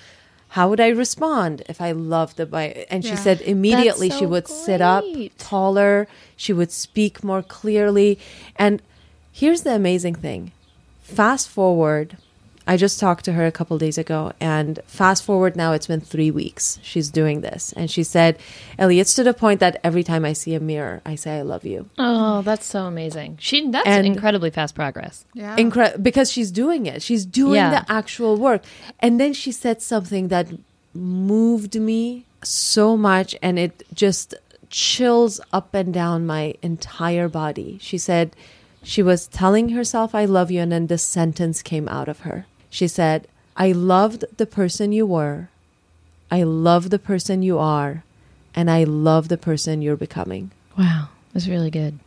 [0.50, 2.86] how would I respond if I loved the bite?
[2.90, 3.16] And she Yeah.
[3.18, 5.04] said immediately That's she so would sit up
[5.38, 8.18] taller, she would speak more clearly.
[8.56, 8.82] And
[9.34, 10.54] here's the amazing thing
[11.02, 12.16] fast forward
[12.68, 16.02] i just talked to her a couple days ago and fast forward now it's been
[16.02, 18.38] three weeks she's doing this and she said
[18.80, 21.42] ellie it's to the point that every time i see a mirror i say i
[21.42, 23.38] love you Oh, that's so amazing.
[23.40, 25.26] She that's And- incredibly fast progress.
[25.34, 25.56] Yeah.
[25.58, 27.70] Incre- because she's doing it she's doing Yeah.
[27.84, 28.64] the actual work
[29.00, 30.48] and then she said something that
[30.94, 34.34] moved me so much and it just
[34.70, 38.36] chills up and down my entire body she said
[38.84, 42.46] she was telling herself i love you and then this sentence came out of her
[42.76, 43.20] she said
[43.66, 45.40] i loved the person you were
[46.30, 48.04] i love the person you are
[48.54, 51.08] and i love the person you're becoming Wow.
[51.32, 52.00] That's really good.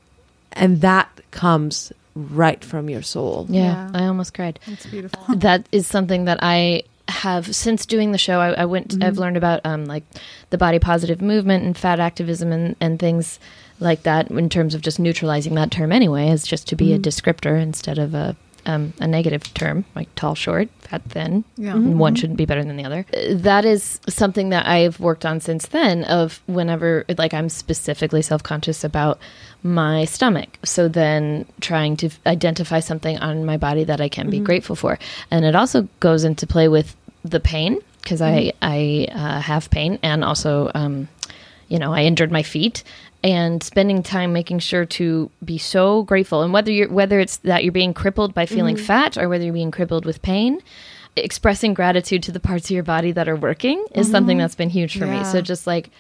[0.53, 3.47] And that comes right from your soul.
[3.49, 3.91] Yeah, Yeah.
[4.01, 4.59] I almost cried.
[4.67, 5.23] It's beautiful.
[5.47, 8.39] that is something that I have since doing the show.
[8.41, 8.89] I, I went.
[8.89, 9.03] Mm-hmm.
[9.05, 10.05] I've learned about um, like
[10.51, 13.39] the body positive movement and fat activism and and things
[13.81, 17.01] like that in terms of just neutralizing that term anyway, as just to be Mm-hmm.
[17.01, 18.37] a descriptor instead of a
[18.69, 21.43] um, a negative term like tall, short, fat, thin.
[21.57, 21.73] Yeah.
[21.73, 23.07] And One shouldn't be better than the other.
[23.13, 26.05] Uh, That is something that I've worked on since then.
[26.05, 29.19] Of whenever like I'm specifically self conscious about
[29.63, 30.59] my stomach.
[30.65, 34.99] So then trying to identify something on my body that I can be grateful for.
[35.31, 39.99] And it also goes into play with the pain because I, I uh, have pain
[40.03, 41.09] and also, um,
[41.69, 42.85] you know, I injured my feet
[43.25, 46.43] and spending time making sure to be so grateful.
[46.43, 49.53] And whether you're whether it's that you're being crippled by feeling fat or whether you're
[49.53, 50.61] being crippled with pain
[51.17, 54.69] expressing gratitude to the parts of your body that are working is something that's been
[54.71, 55.25] huge for me.
[55.25, 55.91] So just like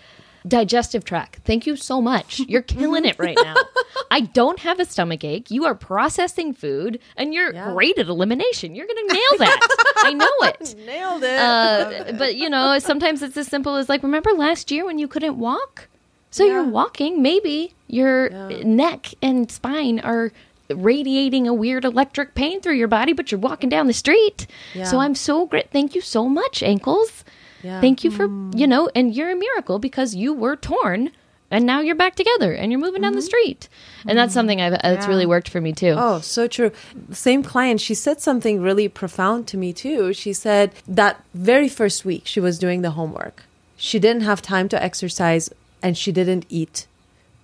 [0.46, 1.40] digestive tract.
[1.44, 2.38] Thank you so much.
[2.46, 3.56] You're killing it right now.
[4.12, 5.50] I don't have a stomach ache.
[5.50, 7.72] You are processing food and you're Yeah.
[7.72, 8.76] great at elimination.
[8.76, 9.94] You're gonna nail that.
[10.04, 10.76] I know it.
[10.86, 11.38] Nailed it.
[11.38, 15.08] uh, but you know, sometimes it's as simple as like, remember last year when you
[15.08, 15.88] couldn't walk?
[16.30, 17.22] So you're walking.
[17.22, 18.62] Maybe your Yeah.
[18.64, 20.30] neck and spine are
[20.68, 24.46] radiating a weird electric pain through your body, but you're walking down the street.
[24.84, 25.70] So I'm so great.
[25.70, 27.24] Thank you so much, ankles.
[27.62, 27.80] Yeah.
[27.80, 28.56] Thank you for mm.
[28.56, 31.10] you know, and you're a miracle because you were torn.
[31.50, 33.26] And now you're back together, and you're moving down the mm-hmm.
[33.26, 33.70] street,
[34.06, 34.34] and that's mm-hmm.
[34.34, 35.08] something I've, uh, that's Yeah.
[35.08, 35.94] really worked for me too.
[35.96, 36.72] Oh, so true.
[37.10, 40.12] Same client, she said something really profound to me too.
[40.12, 43.44] She said that very first week she was doing the homework.
[43.78, 45.48] She didn't have time to exercise
[45.82, 46.86] and she didn't eat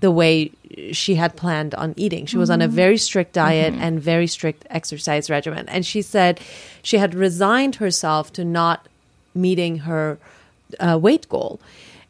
[0.01, 0.51] the way
[0.93, 2.27] she had planned on eating.
[2.27, 5.67] She was on a very strict diet and very strict exercise regimen.
[5.69, 6.41] And she said
[6.83, 8.87] she had resigned herself to not
[9.35, 10.19] meeting her
[10.79, 11.59] uh, weight goal.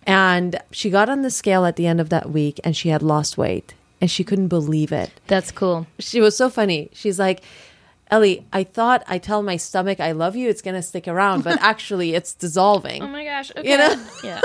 [0.06, 3.02] And she got on the scale at the end of that week and she had
[3.02, 5.87] lost weight and she couldn't believe it That's cool.
[5.98, 6.90] she was so funny.
[6.92, 7.42] She's like,
[8.14, 11.59] Ellie, I thought I tell my stomach I love you, it's gonna stick around, but
[11.72, 13.03] actually it's dissolving.
[13.03, 13.50] Oh my gosh!
[13.57, 13.68] Okay.
[13.70, 14.07] You know?
[14.24, 14.40] yeah.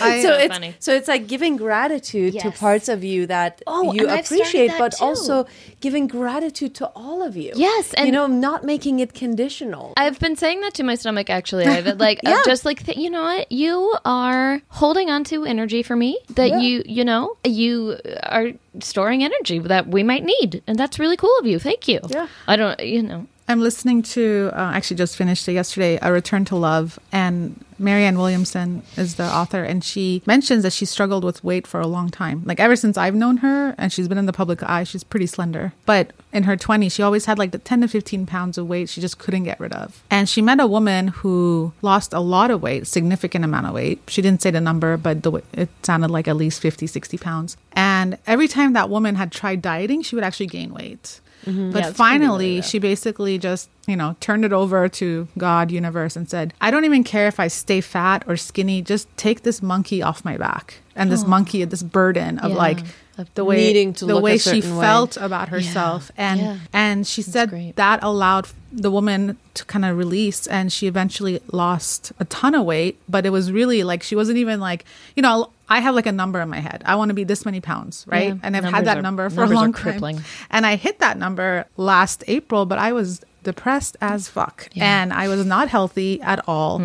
[0.00, 0.74] I, so so it's funny.
[0.78, 4.42] so it's like giving gratitude to parts of you that Oh, you and I've started
[4.42, 5.04] appreciate, that but too.
[5.04, 5.46] also
[5.80, 7.52] giving gratitude to all of you.
[7.56, 9.92] Yes, and you and- know, not making it conditional.
[9.96, 11.66] I've been saying that to my stomach actually.
[11.66, 12.30] I've like Yeah.
[12.38, 16.18] I've just like th- you know what you are holding on to energy for me
[16.30, 16.58] that Yeah.
[16.58, 18.48] you you know you are
[18.80, 21.58] storing energy that we might need and that's really cool of you.
[21.60, 22.00] Thank you.
[22.08, 22.26] Yeah.
[22.48, 26.46] I don't you know I'm listening to, uh, actually just finished it yesterday, A Return
[26.46, 26.98] to Love.
[27.12, 29.62] And Marianne Williamson is the author.
[29.62, 32.42] And she mentions that she struggled with weight for a long time.
[32.46, 35.26] Like ever since I've known her and she's been in the public eye, she's pretty
[35.26, 35.74] slender.
[35.84, 38.88] But in her 20s, she always had like the 10 to 15 pounds of weight
[38.88, 40.02] she just couldn't get rid of.
[40.10, 44.00] And she met a woman who lost a lot of weight, significant amount of weight.
[44.08, 47.58] She didn't say the number, but the, it sounded like at least 50, 60 pounds.
[47.72, 51.20] And every time that woman had tried dieting, she would actually gain weight.
[51.44, 51.70] Mm-hmm.
[51.72, 56.28] But Yeah, finally, she basically just, you know, turned it over to God, universe, and
[56.28, 58.82] said, I don't even care if I stay fat or skinny.
[58.82, 60.80] Just take this monkey off my back.
[60.96, 62.56] And this monkey, this burden of Yeah.
[62.56, 62.78] like
[63.18, 64.80] Of the way, needing to the way she way.
[64.80, 66.10] felt about herself.
[66.16, 66.56] And, Yeah.
[66.72, 67.76] and she said great.
[67.76, 70.46] that allowed the woman to kind of release.
[70.46, 72.98] And she eventually lost a ton of weight.
[73.08, 74.84] But it was really like, she wasn't even like,
[75.16, 76.82] you know, I have like a number in my head.
[76.84, 78.28] I want to be this many pounds, right?
[78.28, 78.40] Yeah.
[78.42, 80.16] And I've had that are- number for a long crippling.
[80.16, 80.24] time.
[80.50, 84.68] And I hit that number last April, but I was depressed as fuck.
[84.72, 84.84] Yeah.
[85.02, 86.82] And I was not healthy at all.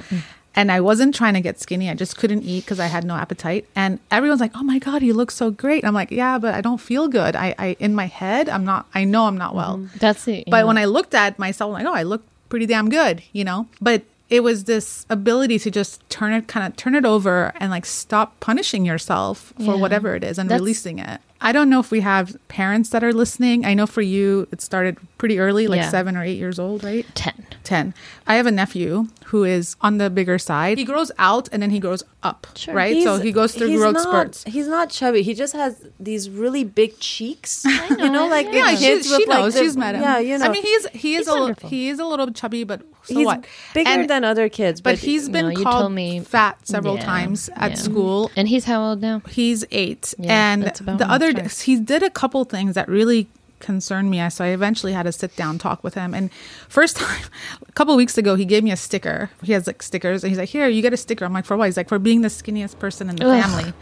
[0.55, 1.89] And I wasn't trying to get skinny.
[1.89, 3.65] I just couldn't eat because I had no appetite.
[3.75, 6.59] And everyone's like, "Oh my god, you look so great." I'm like, "Yeah, but I
[6.59, 7.35] don't feel good.
[7.35, 8.87] I, I in my head, I'm not.
[8.93, 9.97] I know I'm not well." Mm-hmm.
[9.99, 10.45] that's it.
[10.49, 13.43] But when I looked at myself, I'm like, "Oh, I look pretty damn good," you
[13.45, 13.67] know.
[13.79, 17.71] But it was this ability to just turn it, kind of turn it over, and
[17.71, 19.75] like stop punishing yourself for Yeah.
[19.75, 21.19] whatever it is and That's- releasing it.
[21.41, 23.65] I don't know if we have parents that are listening.
[23.65, 25.89] I know for you, it started pretty early, like Yeah.
[25.89, 27.05] seven or eight years old, right?
[27.15, 27.45] 10.
[27.63, 27.93] 10.
[28.27, 30.77] I have a nephew who is on the bigger side.
[30.77, 32.73] He grows out and then he grows up, Sure.
[32.73, 33.03] right?
[33.03, 34.43] so he goes through he's growth not, spurts.
[34.45, 35.21] He's not chubby.
[35.21, 37.63] He just has these really big cheeks.
[37.89, 38.75] you know, know, like yeah.
[38.75, 39.53] she, she with like knows.
[39.53, 40.01] the- She's met him.
[40.01, 40.45] Yeah, you know.
[40.45, 41.69] I mean, he's he is He's a wonderful.
[41.69, 43.45] he is a little chubby, but so he's what?
[43.73, 46.95] bigger And- than other kids, but but, he's been No, called told me- fat several
[46.95, 47.75] Yeah, times at yeah.
[47.77, 48.31] school.
[48.35, 49.21] And he's how old now?
[49.29, 50.97] He's eight, and the my
[51.37, 51.61] size.
[51.61, 53.27] he did a couple things that really
[53.59, 54.27] concerned me.
[54.29, 56.13] So I eventually had to sit down talk with him.
[56.13, 56.31] And
[56.67, 57.21] first time,
[57.67, 59.29] a couple weeks ago, he gave me a sticker.
[59.43, 61.57] He has like stickers, and he's like, "Here, you get a sticker." I'm like, "For
[61.57, 63.41] what?" He's like, "For being the skinniest person in the Ugh.
[63.41, 63.73] family."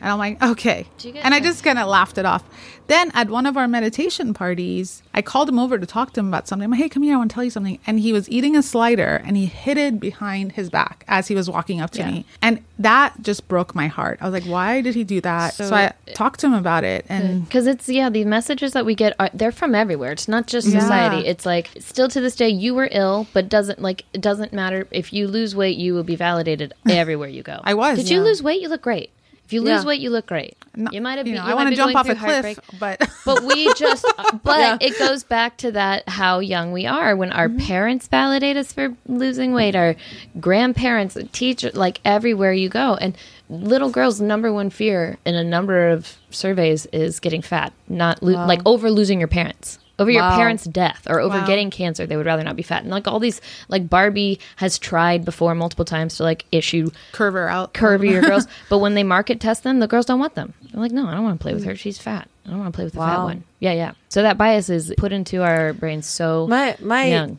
[0.00, 0.86] And I'm like, okay.
[1.22, 2.44] And I just kind of laughed it off.
[2.88, 6.28] Then at one of our meditation parties, I called him over to talk to him
[6.28, 6.64] about something.
[6.64, 7.14] I'm like, hey, come here.
[7.14, 7.78] I want to tell you something.
[7.86, 11.34] And he was eating a slider and he hid it behind his back as he
[11.34, 12.10] was walking up to Yeah.
[12.10, 12.26] me.
[12.42, 14.18] And that just broke my heart.
[14.20, 15.54] I was like, why did he do that?
[15.54, 17.06] So, So- I talked to him about it.
[17.08, 20.12] And Because it's yeah, the messages that we get are they're from everywhere.
[20.12, 20.80] It's not just Yeah.
[20.80, 21.26] society.
[21.26, 24.86] It's like still to this day, you were ill, but doesn't like it doesn't matter
[24.90, 27.60] if you lose weight, you will be validated everywhere you go.
[27.64, 28.60] I was, Did you lose weight?
[28.60, 29.10] You look great.
[29.44, 29.84] If you lose Yeah.
[29.84, 30.56] weight, you look great.
[30.76, 31.26] not- you might have.
[31.26, 34.38] you been- know, I want to jump off a cliff, but But we just, uh,
[34.42, 34.76] but Yeah.
[34.80, 37.58] it goes back to that how young we are when our mm-hmm.
[37.66, 39.94] parents validate us for losing weight, our
[40.40, 42.96] grandparents, teacher, like everywhere you go.
[43.00, 43.16] And
[43.48, 48.46] little girls' number one fear in a number of surveys is getting fat, not lo-
[48.46, 49.78] like over losing your parents.
[49.98, 51.46] Over your parents' death or over Wow.
[51.46, 52.82] getting cancer, they would rather not be fat.
[52.82, 57.34] And like all these, like Barbie has tried before multiple times to like issue curve
[57.34, 57.74] her out.
[57.74, 58.46] curvier girls.
[58.68, 60.52] But when they market test them, the girls don't want them.
[60.72, 61.76] They're like, no, I don't want to play with her.
[61.76, 62.28] She's fat.
[62.44, 63.44] I don't want to play with the fat one.
[63.60, 63.92] Yeah, yeah.
[64.08, 67.38] So that bias is put into our brains so My my young.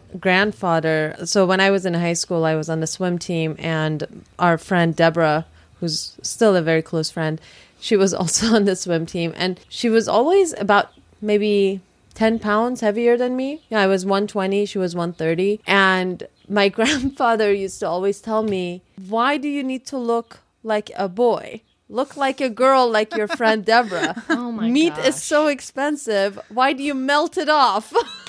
[0.50, 1.16] grandfather.
[1.26, 4.58] So when I was in high school, I was on the swim team, and our
[4.58, 5.46] friend Deborah,
[5.80, 7.40] who's still a very close friend,
[7.80, 10.92] she was also on the swim team, and she was always about
[11.22, 11.82] maybe
[12.16, 13.62] ten pounds heavier than me.
[13.70, 14.66] Yeah, I was one twenty.
[14.66, 19.64] She was one thirty, and my grandfather used to always tell me, "Why do you
[19.64, 24.16] need to look like a boy?" Look like a girl, like your friend Deborah.
[24.30, 25.06] Oh my Meat gosh.
[25.10, 26.40] is so expensive.
[26.50, 27.94] Why do you melt it off?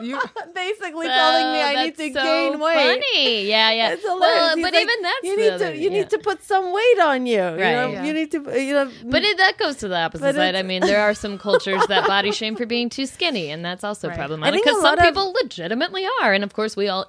[0.00, 0.20] You,
[0.54, 2.74] basically telling me I need to so gain weight.
[2.74, 3.48] Funny.
[3.48, 3.92] Yeah, yeah.
[3.92, 4.20] It's hilarious.
[4.20, 5.98] well, He's but like, even that's you need to you yeah.
[5.98, 7.34] need to put some weight on you.
[7.34, 7.52] you know?
[7.52, 7.92] Right.
[7.92, 8.04] Yeah.
[8.04, 8.90] You need to you know.
[9.04, 10.54] But it, that goes to the opposite side.
[10.54, 13.84] I mean, there are some cultures that body shame for being too skinny, and that's
[13.84, 14.16] also Right.
[14.18, 17.06] problematic because some of- people legitimately are, and of course, we all,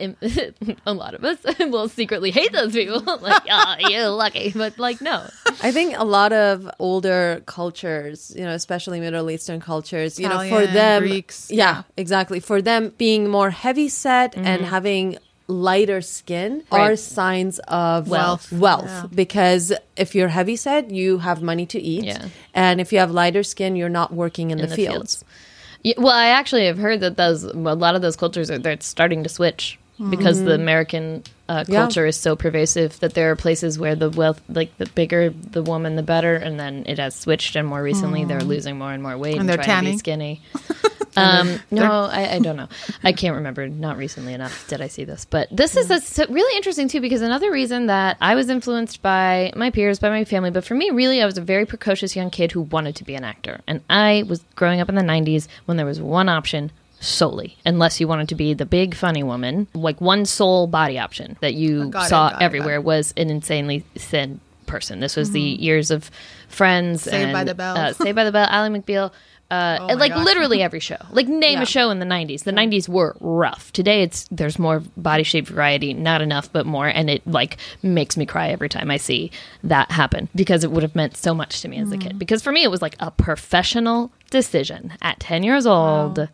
[0.86, 3.02] a lot of us, will secretly hate those people.
[3.22, 5.28] like, oh, you're lucky, but like, no,
[5.62, 10.48] I think a lot of older cultures, you know, especially Middle Eastern cultures, you know,
[10.48, 11.84] for them, Greeks, yeah, yeah.
[11.98, 14.64] exactly, for them being more heavy set and mm-hmm.
[14.66, 18.52] having lighter skin are signs of Wealth.
[18.52, 19.06] wealth Yeah.
[19.16, 22.28] because if you're heavy set you have money to eat Yeah.
[22.54, 25.24] and if you have lighter skin you're not working in, in the, fields.
[25.84, 28.82] Yeah, well, I actually have heard that those a lot of those cultures are they're
[28.82, 31.72] starting to switch because the American uh, Mm-hmm.
[31.72, 31.80] Yeah.
[31.80, 35.64] culture is so pervasive that there are places where the wealth, like the bigger the
[35.64, 37.56] woman, the better, and then it has switched.
[37.56, 39.98] And more recently, they're losing more and more weight and, And they're trying to be
[39.98, 40.00] tanning.
[40.00, 40.42] skinny.
[41.18, 42.68] Um, no, I, I don't know.
[43.04, 43.68] I can't remember.
[43.68, 47.24] Not recently enough did I see this, but this is a, really interesting too because
[47.24, 50.92] another reason that I was influenced by my peers, by my family, but for me,
[50.92, 53.82] really, I was a very precocious young kid who wanted to be an actor, and
[53.90, 58.08] I was growing up in the '90s when there was one option solely, unless you
[58.08, 62.30] wanted to be the big funny woman, like one sole body option that you saw
[62.30, 62.84] it, everywhere it.
[62.84, 65.00] was an insanely thin person.
[65.00, 66.10] This was the years of
[66.50, 67.10] Friends, Mm-hmm.
[67.12, 67.78] Saved and, by the Bell.
[67.78, 69.12] uh, Saved by the Bell, Ally McBeal.
[69.50, 70.26] Uh, Oh like gosh.
[70.26, 70.98] literally every show.
[71.12, 71.62] Like name Yeah.
[71.64, 72.44] a show in the '90s.
[72.44, 73.72] The '90s were rough.
[73.72, 75.94] Today, it's there's more body shape variety.
[75.94, 79.32] Not enough, but more, and it like makes me cry every time I see
[79.64, 82.02] that happen because it would have meant so much to me as a Mm.
[82.02, 82.20] kid.
[82.20, 86.20] Because for me, it was like a professional decision at 10 years old.
[86.20, 86.28] I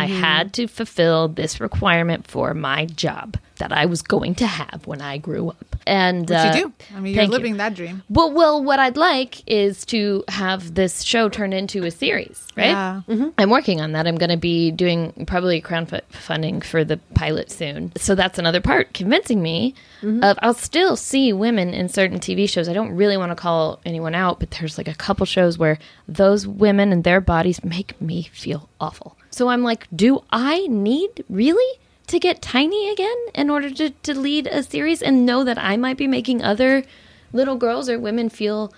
[0.00, 0.20] Mm-hmm.
[0.20, 5.00] had to fulfill this requirement for my job that I was going to have when
[5.00, 5.76] I grew up.
[5.86, 6.72] And Which uh, you do.
[6.94, 7.36] I mean, you're thank you.
[7.36, 8.02] living that dream.
[8.08, 12.70] Well, well, what I'd like is to have this show turned into a series, right?
[12.70, 13.02] Yeah.
[13.36, 14.06] I'm working on that.
[14.06, 17.92] I'm going to be doing probably crowdfunding for the pilot soon.
[17.96, 22.68] So that's another part, convincing me of I'll still see women in certain TV shows.
[22.68, 25.78] I don't really want to call anyone out, but there's like a couple shows where
[26.08, 29.16] those women and their bodies make me feel awful.
[29.32, 34.14] So I'm like, do I need really to get tiny again in order to, to
[34.18, 36.84] lead a series and know that I might be making other
[37.32, 38.72] little girls or women feel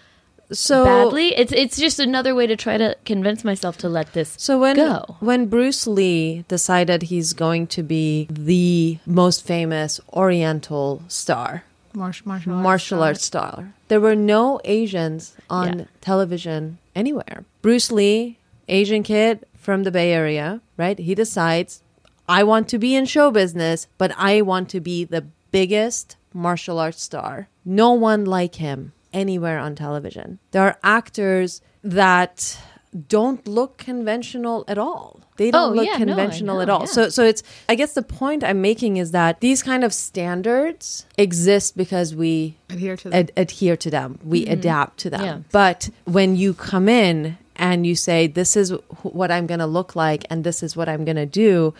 [0.52, 1.34] So badly?
[1.34, 4.76] It's it's just another way to try to convince myself to let this So when
[4.76, 5.16] go.
[5.20, 11.64] when Bruce Lee decided he's going to be the most famous Oriental star,
[11.94, 12.62] Martial, martial arts.
[12.62, 15.84] martial arts star, there were no Asians on Yeah.
[16.00, 17.44] television anywhere.
[17.62, 18.38] Bruce Lee,
[18.68, 20.98] Asian kid from the Bay Area, right?
[20.98, 21.82] He decides,
[22.28, 26.78] I want to be in show business, but I want to be the biggest martial
[26.78, 27.48] arts star.
[27.64, 30.38] No one like him anywhere on television.
[30.50, 32.58] There are actors that
[33.08, 35.20] don't look conventional at all.
[35.36, 36.80] They don't Oh, look yeah, no, I conventional at all.
[36.80, 36.86] yeah.
[36.96, 41.06] So so it's I guess the point I'm making is that these kind of standards
[41.18, 43.18] exist because we Adhere to them.
[43.18, 44.18] ad- adhere to them.
[44.24, 45.20] We adapt to them.
[45.20, 45.38] Mm-hmm.
[45.38, 45.48] Yeah.
[45.50, 48.70] But when you come in and you say, "This is
[49.02, 51.74] what I'm going to look like, and this is what I'm going to do,"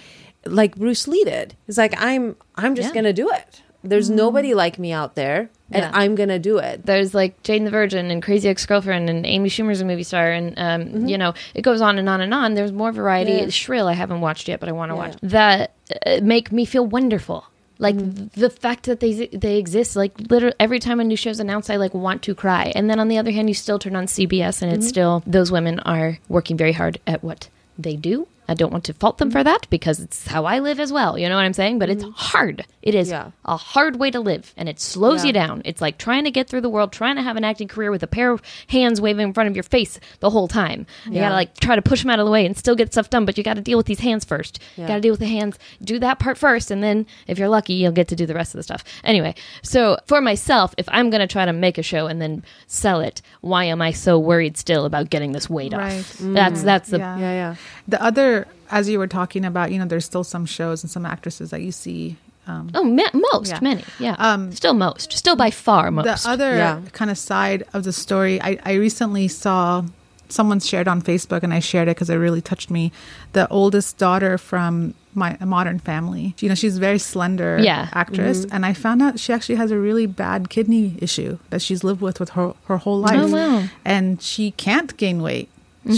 [0.47, 2.95] like Bruce Lee did, it's like I'm I'm just Yeah.
[2.95, 3.61] going to do it.
[3.87, 5.91] there's nobody like me out there, and Yeah.
[5.93, 6.87] I'm gonna do it.
[6.87, 10.33] There's like Jane the Virgin and Crazy Ex Girlfriend and Amy Schumer's a movie star
[10.33, 12.55] and um, you know it goes on and on and on.
[12.55, 13.33] There's more variety.
[13.33, 13.49] Yeah.
[13.51, 15.73] Shrill I haven't watched yet, but I want to watch that.
[16.07, 17.45] Uh, make me feel wonderful.
[17.79, 18.31] Like mm.
[18.33, 21.77] the fact that they they exist, like literally every time a new show's announced, I
[21.77, 22.73] like want to cry.
[22.75, 24.89] And then on the other hand, you still turn on CBS, and it's mm-hmm.
[24.89, 27.49] still those women are working very hard at what
[27.79, 28.29] they do.
[28.49, 29.45] I don't want to fault them for mm-hmm.
[29.45, 31.19] that because it's how I live as well.
[31.19, 31.79] You know what I'm saying?
[31.79, 32.13] But it's mm-hmm.
[32.13, 32.67] hard.
[32.83, 33.31] It is Yeah.
[33.45, 35.29] a hard way to live and it slows Yeah.
[35.29, 35.63] you down.
[35.65, 38.03] It's like trying to get through the world, trying to have an acting career with
[38.03, 40.87] a pair of hands waving in front of your face the whole time.
[41.07, 41.21] You Yeah.
[41.23, 43.25] gotta like try to push them out of the way and still get stuff done,
[43.25, 44.59] but you gotta deal with these hands first.
[44.77, 44.83] Yeah.
[44.83, 47.75] You gotta deal with the hands, do that part first, and then if you're lucky,
[47.75, 48.85] you'll get to do the rest of the stuff.
[49.05, 53.01] Anyway, so for myself, if I'm gonna try to make a show and then sell
[53.01, 55.99] it, why am I so worried still about getting this weight Right.
[56.01, 56.19] off?
[56.19, 56.67] That's mm-hmm.
[56.67, 57.19] that's the Yeah.
[57.19, 57.55] Yeah, yeah.
[57.89, 58.34] The other,
[58.71, 61.63] as you were talking about, you know, there's still some shows and some actresses that
[61.63, 62.17] you see.
[62.47, 63.59] Um, Oh, ma- most, Yeah.
[63.63, 64.17] many, yeah.
[64.19, 66.05] Um, still most, still by far most.
[66.25, 66.81] the other Yeah.
[66.93, 69.85] kind of side of the story, I, I recently saw
[70.29, 72.91] someone shared on Facebook, and I shared it because it really touched me.
[73.33, 77.89] The oldest daughter from my Modern Family, you know, she's a very slender Yeah.
[77.93, 81.85] actress, and I found out she actually has a really bad kidney issue that she's
[81.85, 83.63] lived with with her her whole life, Oh, wow.
[83.85, 85.49] and she can't gain weight.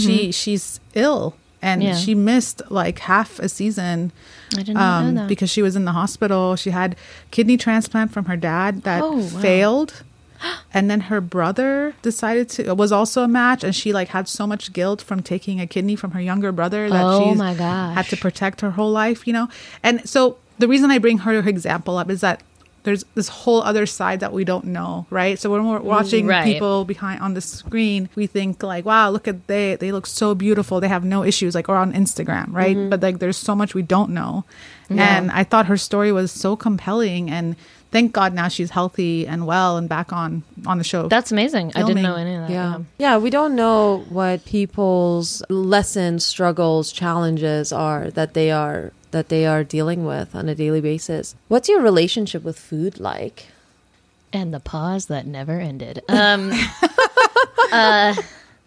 [0.03, 1.35] She she's ill.
[1.67, 1.95] And Yeah.
[1.95, 4.11] she missed like half a season
[4.57, 5.27] I did not um, know that.
[5.27, 6.55] because she was in the hospital.
[6.55, 6.95] She had
[7.31, 9.41] kidney transplant from her dad that Oh, wow.
[9.41, 9.91] failed,
[10.73, 14.47] and then her brother decided to was also a match, and she like had so
[14.47, 17.25] much guilt from taking a kidney from her younger brother that Oh, she
[17.95, 19.47] had to protect her whole life, you know.
[19.83, 22.41] And so the reason I bring her example up is that
[22.87, 25.37] there's this whole other side that we don't know, right?
[25.37, 26.45] So when we're watching mm, right.
[26.45, 30.33] people behind on the screen, we think like, "Wow, look at they they look so
[30.33, 30.79] beautiful.
[30.79, 32.77] They have no issues." Like or on Instagram, right?
[32.77, 32.89] Mm-hmm.
[32.89, 34.45] But like, there's so much we don't know.
[34.89, 37.57] And I thought her story was so compelling, and
[37.91, 41.09] thank God now she's healthy and well and back on on the show.
[41.09, 41.73] That's amazing.
[41.75, 42.49] I didn't know any of that.
[42.49, 42.79] Yeah.
[42.97, 49.45] Yeah, we don't know what people's lessons, struggles, challenges are that they are that they
[49.45, 51.35] are dealing with on a daily basis.
[51.47, 53.47] What's your relationship with food like?
[54.33, 56.03] And the pause that never ended.
[56.09, 56.51] Um,
[57.71, 58.13] uh,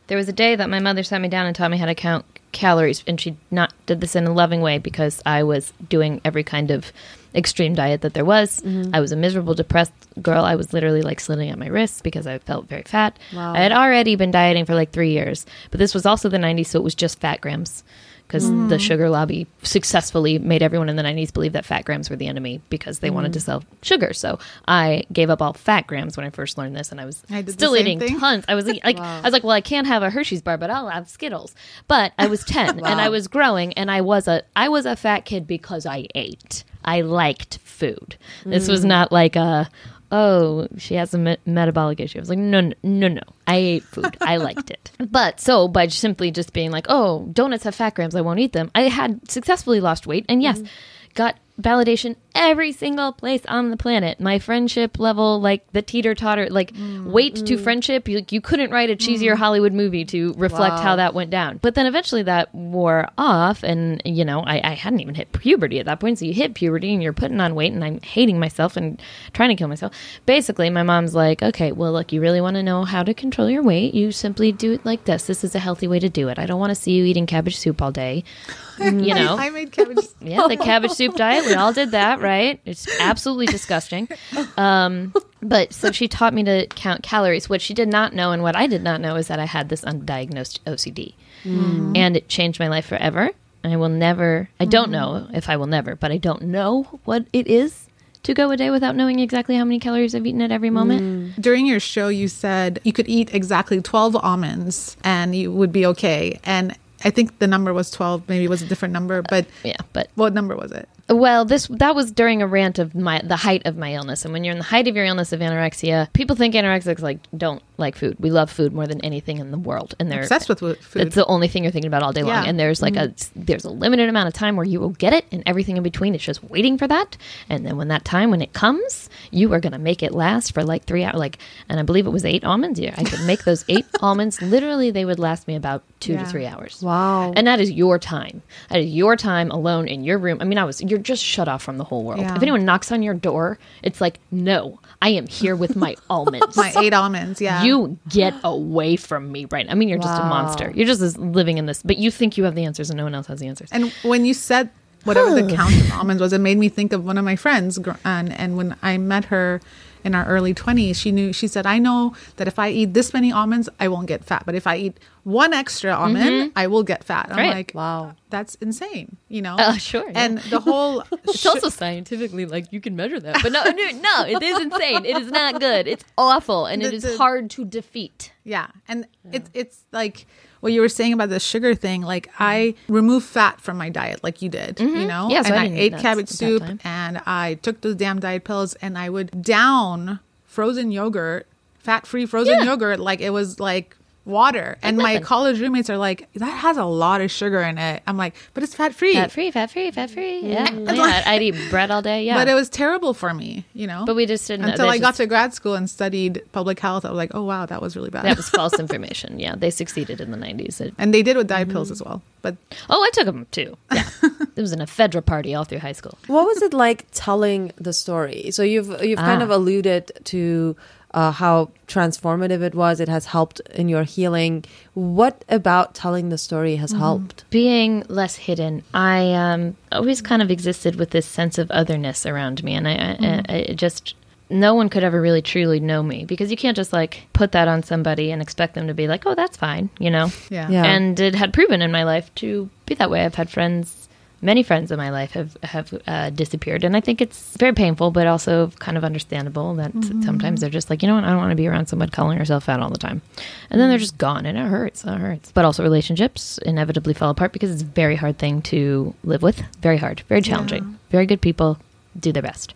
[0.07, 1.95] there was a day that my mother sat me down and taught me how to
[1.95, 6.21] count calories, and she not did this in a loving way because I was doing
[6.25, 6.93] every kind of
[7.35, 8.63] extreme diet that there was.
[8.93, 10.45] I was a miserable, depressed girl.
[10.45, 13.19] I was literally like slitting at my wrists because I felt very fat.
[13.33, 13.55] Wow.
[13.55, 16.67] I had already been dieting for like three years, but this was also the 90s,
[16.67, 17.85] so it was just fat grams.
[18.31, 18.81] Because the mm.
[18.81, 22.61] sugar lobby successfully made everyone in the 90s believe that fat grams were the enemy
[22.71, 23.43] because they wanted to mm.
[23.43, 24.13] sell sugar.
[24.13, 27.25] So I gave up all fat grams when I first learned this, and I was
[27.29, 28.21] I still eating thing.
[28.21, 28.45] tons.
[28.47, 30.71] I was like, like I was like, well, I can't have a Hershey's bar, but
[30.71, 31.57] I'll have Skittles.
[31.89, 34.95] But I was ten, and I was growing, and I was a I was a
[34.95, 36.63] fat kid because I ate.
[36.85, 38.17] I liked food.
[38.47, 38.89] This was mm.
[38.89, 39.69] not like a
[40.11, 42.19] oh she has a me- metabolic issue.
[42.19, 43.23] I was like no no no no.
[43.47, 44.17] I ate food.
[44.21, 44.91] I liked it.
[45.11, 48.53] But so by simply just being like oh donuts have fat grams, I won't eat
[48.53, 48.71] them.
[48.75, 50.69] I had successfully lost weight, and yes, mm.
[51.15, 54.21] got validation every single place on the planet.
[54.21, 57.05] My friendship level, like the teeter totter, like mm.
[57.07, 57.63] weight to mm.
[57.63, 58.09] friendship.
[58.09, 59.37] You, you couldn't write a cheesier mm.
[59.37, 60.83] Hollywood movie to reflect Wow.
[60.83, 61.59] how that went down.
[61.63, 65.81] But then eventually that wore off, and you know, I, I hadn't even hit puberty
[65.81, 66.19] at that point.
[66.19, 69.01] So you hit puberty and you're putting on weight, and I'm hating myself and
[69.33, 69.95] trying to kill myself.
[70.27, 73.51] Basically, my mom's like, okay, well, look, you really want to know how to control
[73.51, 73.95] your weight?
[73.95, 75.27] You simply do it like this.
[75.27, 76.39] This is a healthy way to do it.
[76.39, 78.25] I don't want to see you eating cabbage soup all day.
[78.81, 80.07] You know, I made cabbage.
[80.23, 81.45] yeah, the cabbage soup diet.
[81.51, 82.61] We all did that, right?
[82.65, 84.09] It's absolutely disgusting.
[84.57, 87.49] Um, but so she taught me to count calories.
[87.49, 89.69] What she did not know, and what I did not know, is that I had
[89.69, 91.97] this undiagnosed OCD, mm.
[91.97, 93.31] and it changed my life forever.
[93.65, 94.49] I will never.
[94.59, 94.93] I don't mm.
[94.93, 97.89] know if I will never, but I don't know what it is
[98.23, 101.03] to go a day without knowing exactly how many calories I've eaten at every moment.
[101.03, 101.43] Mm.
[101.43, 105.87] During your show, you said you could eat exactly 12 almonds and you would be
[105.87, 106.39] okay.
[106.45, 109.47] And I think the number was 12, maybe it was a different number, uh, but
[109.65, 110.89] Yeah, but what number was it?
[111.11, 114.33] Well, this that was during a rant of my the height of my illness, and
[114.33, 117.63] when you're in the height of your illness of anorexia, people think anorexics like don't
[117.79, 118.17] like food.
[118.21, 121.03] We love food more than anything in the world, and they're Obsessed with food.
[121.03, 122.47] It's the only thing you're thinking about all day long.
[122.47, 123.43] And there's like a mm-hmm.
[123.45, 126.15] there's a limited amount of time where you will get it, and everything in between
[126.15, 127.17] is just waiting for that.
[127.49, 130.63] And then when that time when it comes, you are gonna make it last for
[130.63, 131.17] like three hours.
[131.17, 131.39] Like,
[131.69, 132.79] and I believe it was eight almonds.
[132.79, 134.41] Yeah, I could make those eight almonds.
[134.41, 136.83] Literally, they would last me about two to three hours.
[136.83, 137.33] Wow.
[137.35, 138.43] And that is your time.
[138.69, 140.39] That is your time alone in your room.
[140.41, 142.21] I mean, I was you're just shut off from the whole world.
[142.21, 142.37] Yeah.
[142.37, 146.57] If anyone knocks on your door, it's like, no, I am here with my almonds.
[146.57, 147.63] My eight almonds, yeah.
[147.63, 149.73] You get away from me right now.
[149.73, 150.73] I mean, you're just a monster.
[150.75, 153.15] You're just living in this, but you think you have the answers and no one
[153.15, 153.69] else has the answers.
[153.73, 154.71] And when you said
[155.05, 156.33] whatever the count of almonds was.
[156.33, 159.61] It made me think of one of my friends, and and when I met her
[160.05, 161.33] in our early twenties, she knew.
[161.33, 164.45] She said, "I know that if I eat this many almonds, I won't get fat,
[164.47, 167.51] but if I eat one extra almond, I will get fat." I'm Right.
[167.55, 168.15] like, Wow.
[168.31, 169.57] that's insane," you know?
[169.59, 170.25] Uh, sure, yeah.
[170.25, 174.25] And the whole It's also scientifically like you can measure that, but no, no, no,
[174.27, 175.05] it is insane.
[175.05, 175.87] It is not good.
[175.87, 178.33] It's awful, and it The- is the- hard to defeat.
[178.45, 180.27] Yeah, and it's it's like
[180.61, 182.03] what you were saying about the sugar thing.
[182.03, 184.79] Like I removed fat from my diet, like you did.
[184.81, 188.21] You know, Yeah, so and I I, ate cabbage soup, and I took those damn
[188.21, 191.47] diet pills, and I would down frozen yogurt,
[191.79, 192.65] fat free frozen Yeah.
[192.65, 193.97] yogurt, like it was like
[194.31, 194.79] water.
[194.83, 198.03] and my college roommates are like, that has a lot of sugar in it.
[198.07, 199.15] I'm like, but it's fat free.
[199.15, 200.41] Fat free, fat free, fat free.
[200.41, 200.91] Yeah, yeah.
[200.93, 202.25] I'd, I'd eat bread all day.
[202.31, 204.05] Yeah, But it was terrible for me, you know.
[204.07, 207.05] But we just didn't until I There's got to grad school and studied public health.
[207.05, 208.25] I was like, oh wow, that was really bad.
[208.25, 209.39] that was false information.
[209.41, 210.81] Yeah, they succeeded in the nineties.
[210.99, 211.73] and they did with diet Mm-hmm.
[211.77, 212.23] pills as well.
[212.43, 212.57] But
[212.89, 213.77] Oh, I took them too.
[213.93, 214.09] Yeah,
[214.57, 216.17] it was an ephedra party all through high school.
[216.27, 218.51] What was it like telling the story?
[218.51, 219.45] So you've you've kind Ah.
[219.45, 220.77] of alluded to
[221.13, 223.01] uh, how transformative it was.
[223.01, 224.65] It has helped in your healing.
[224.95, 227.45] What about telling the story has helped?
[227.51, 232.63] being less hidden i um always kind of existed with this sense of otherness around
[232.63, 233.17] me and i,
[233.49, 234.15] I, I just
[234.49, 237.67] no one could ever really truly know me because you can't just like put that
[237.69, 240.85] on somebody and expect them to be like oh that's fine you know yeah, Yeah.
[240.85, 244.00] and it had proven in my life to be that way i've had friends
[244.43, 246.85] many friends in my life have have uh, disappeared.
[246.85, 249.93] And i think it's very painful but also kind of understandable that
[250.25, 251.25] sometimes they're just like you know what?
[251.25, 253.23] I don't want to be around someone calling herself fat all the time.
[253.71, 255.53] And then they're just gone and it hurts it hurts.
[255.53, 259.63] But also relationships inevitably fall apart because it's a very hard thing to live with.
[259.81, 260.99] Very hard very challenging.
[261.11, 261.79] Very good people
[262.19, 262.75] do their best.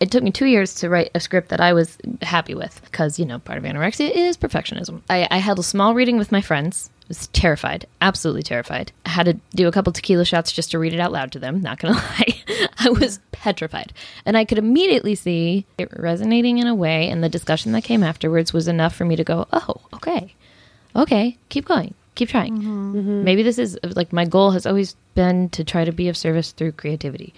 [0.00, 3.18] It took me two years to write a script that I was happy with because,
[3.18, 5.02] you know, part of anorexia is perfectionism.
[5.10, 6.90] I, I held a small reading with my friends.
[7.10, 8.92] Was terrified, absolutely terrified.
[9.04, 11.40] I had to do a couple tequila shots just to read it out loud to
[11.40, 12.68] them, not gonna lie.
[12.78, 13.92] I was petrified.
[14.24, 18.04] And I could immediately see it resonating in a way, and the discussion that came
[18.04, 20.34] afterwards was enough for me to go, oh, okay,
[20.94, 22.58] okay, keep going, keep trying.
[22.58, 22.96] Mm-hmm.
[22.96, 23.24] Mm-hmm.
[23.24, 26.52] Maybe this is like my goal has always been to try to be of service
[26.52, 27.34] through creativity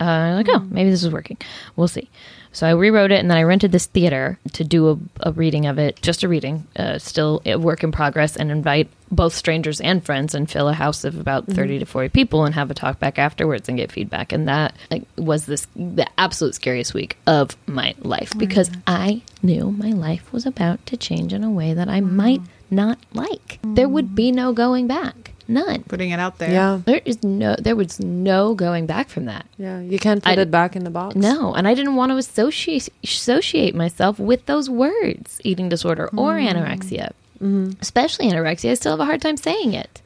[0.00, 1.36] uh, like, oh, maybe this is working.
[1.76, 2.08] We'll see.
[2.50, 5.66] So I rewrote it, and then I rented this theater to do a, a reading
[5.66, 9.80] of it, just a reading, uh, still a work in progress, and invite both strangers
[9.80, 12.74] and friends, and fill a house of about thirty to forty people, and have a
[12.74, 14.32] talk back afterwards and get feedback.
[14.32, 19.70] And that like, was this the absolute scariest week of my life because I knew
[19.70, 22.40] my life was about to change in a way that I might
[22.70, 23.58] not like.
[23.62, 25.32] There would be no going back.
[25.48, 25.82] None.
[25.84, 26.50] putting it out there.
[26.52, 26.80] Yeah.
[26.84, 27.56] There is no.
[27.58, 29.46] There was no going back from that.
[29.56, 29.80] Yeah.
[29.80, 31.16] You can't put I- it back in the box.
[31.16, 36.34] No, and I didn't want to associate associate myself with those words, eating disorder or
[36.34, 36.48] mm.
[36.48, 37.12] anorexia.
[37.42, 37.80] Mm-hmm.
[37.80, 40.02] Especially anorexia, I still have a hard time saying it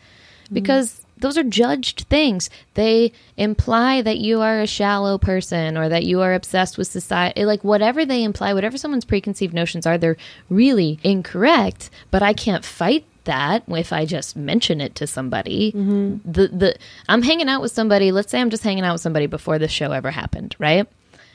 [0.53, 2.51] because those are judged things.
[2.75, 7.41] They imply that you are a shallow person or that you are obsessed with society.
[7.41, 10.17] Eh, like whatever they imply, whatever someone's preconceived notions are, they're
[10.51, 11.91] really incorrect.
[12.11, 15.73] But I can't fight that if I just mention it to somebody.
[15.73, 16.31] Mm-hmm.
[16.31, 16.77] The the
[17.09, 18.13] I'm hanging out with somebody.
[18.13, 20.87] Let's say I'm just hanging out with somebody before this show ever happened, right?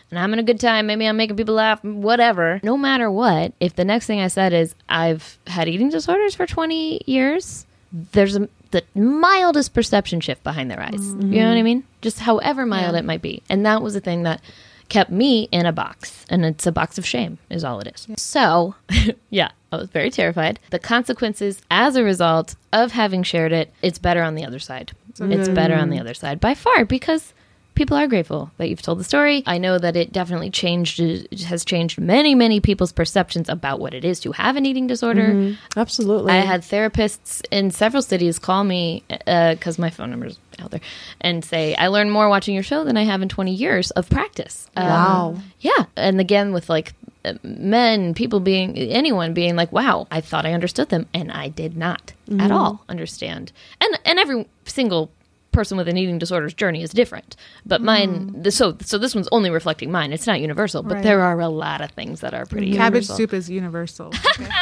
[0.10, 0.88] And I'm in a good time.
[0.88, 1.84] Maybe I'm making people laugh.
[1.84, 2.62] Whatever.
[2.64, 6.46] No matter what, if the next thing I said is I've had eating disorders for
[6.46, 10.94] 20 years, there's a the mildest perception shift behind their eyes.
[10.94, 11.58] You know what mm-hmm.
[11.58, 11.84] I mean?
[12.02, 13.42] Just however mild it might be.
[13.50, 14.42] And that was the thing that
[14.90, 16.26] kept me in a box.
[16.30, 18.08] And it's a box of shame, is all it is.
[18.18, 18.76] So,
[19.30, 20.60] yeah, I was very terrified.
[20.70, 24.92] The consequences as a result of having shared it, it's better on the other side.
[25.10, 25.54] It's mm-hmm.
[25.54, 27.34] better on the other side by far because
[27.78, 29.44] people are grateful that you've told the story.
[29.46, 31.00] I know that it definitely changed,
[31.46, 35.56] has changed many, many people's perceptions about what it is to have an eating disorder.
[35.78, 36.34] Absolutely.
[36.34, 40.82] I had therapists in several cities call me because my phone number's out there
[41.22, 44.10] and say, I learned more watching your show than I have in 20 years of
[44.10, 44.70] practice.
[44.76, 45.36] Um, Wow.
[45.60, 45.86] yeah.
[45.96, 50.54] And again, with like uh, men, people being, anyone being like, wow, I thought I
[50.54, 51.06] understood them.
[51.14, 53.52] And I did not at all understand.
[53.80, 55.12] And, and every single
[55.58, 57.36] person with an eating disorder's journey is different
[57.66, 61.03] but mine th- so so this one's only reflecting mine it's not universal but Right.
[61.03, 62.86] there are a lot of things that are pretty universal.
[62.86, 63.18] Cabbage universal.
[63.18, 64.08] soup is universal.
[64.39, 64.47] Okay.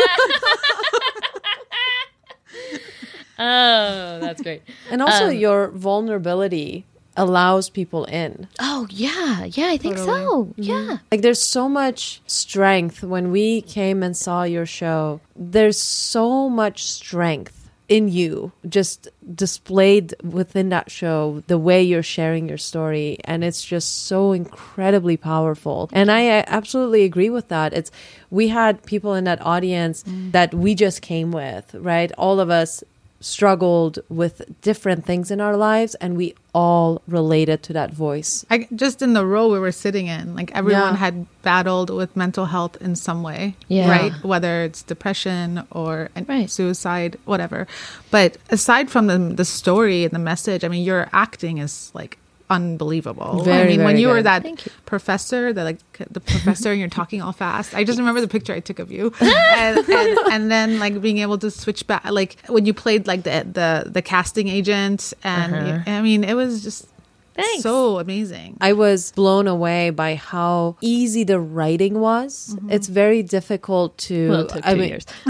[3.40, 6.86] oh that's great and also Um, your vulnerability
[7.18, 8.46] allows people in.
[8.60, 10.20] Oh yeah, yeah, I think Totally.
[10.20, 10.54] so.
[10.58, 10.98] Yeah.
[11.12, 15.22] Like there's so much strength when we came and saw your show.
[15.34, 22.50] There's so much strength in you just displayed within that show the way you're sharing
[22.50, 25.90] your story and it's just so incredibly powerful.
[25.94, 27.74] And i absolutely agree with that.
[27.74, 27.92] It's
[28.30, 30.32] we had people in that audience mm.
[30.32, 32.12] that we just came with right?
[32.18, 32.84] All of us
[33.26, 38.46] struggled with different things in our lives and we all related to that voice.
[38.52, 40.98] I, just in the row we were sitting in, like everyone Yeah.
[40.98, 43.90] had battled with mental health in some way, Yeah.
[43.90, 44.14] right?
[44.24, 46.50] Whether it's depression or Right.
[46.52, 47.66] suicide, whatever.
[48.12, 52.18] But aside from the the story and the message, I mean, your acting is like
[52.50, 53.42] unbelievable.
[53.42, 54.56] I Very, mean, when you were that you.
[54.86, 55.80] professor, the like
[56.12, 57.74] the professor, and you're talking all fast.
[57.74, 61.20] I just remember the picture I took of you, and, and, and then like being
[61.20, 65.54] able to switch back, like when you played like the the the casting agent, and
[65.56, 65.84] Uh-huh.
[65.92, 66.88] I mean, it was just.
[67.36, 67.64] Thanks.
[67.64, 68.58] So amazing.
[68.62, 72.58] I was blown away by how easy the writing was.
[72.70, 74.30] It's very difficult to.
[74.30, 75.06] Well, it took two I mean, years.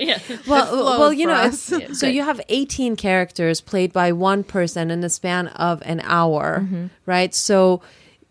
[0.00, 0.18] yeah.
[0.46, 4.90] Well, well, you know, it's, Yeah, so you have 18 characters played by one person
[4.90, 6.86] in the span of an hour, Mm-hmm.
[7.06, 7.34] right?
[7.34, 7.80] So,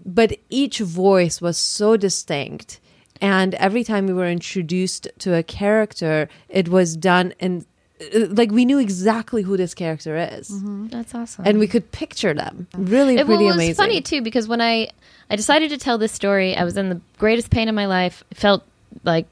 [0.06, 2.80] but each voice was so distinct.
[3.22, 7.66] And every time we were introduced to a character, it was done in
[8.14, 10.52] like we knew exactly who this character is.
[10.90, 11.46] That's awesome.
[11.48, 12.68] And we could picture them.
[12.76, 13.76] Really, It, well, it was amazing.
[13.76, 14.90] funny too because when I
[15.30, 18.24] I decided to tell this story, I was in the greatest pain of my life.
[18.34, 18.64] Felt
[19.04, 19.28] like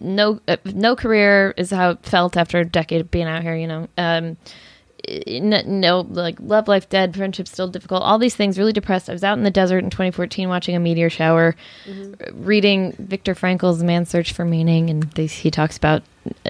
[0.00, 3.56] no uh, no career is how it felt after a decade of being out here.
[3.56, 4.36] You know, um,
[5.26, 8.02] no, no like love life dead, friendship still difficult.
[8.02, 9.08] All these things really depressed.
[9.08, 11.56] I was out in the desert in 2014 watching a meteor shower,
[12.32, 16.02] reading Viktor Frankl's Man's Search for Meaning, and they, he talks about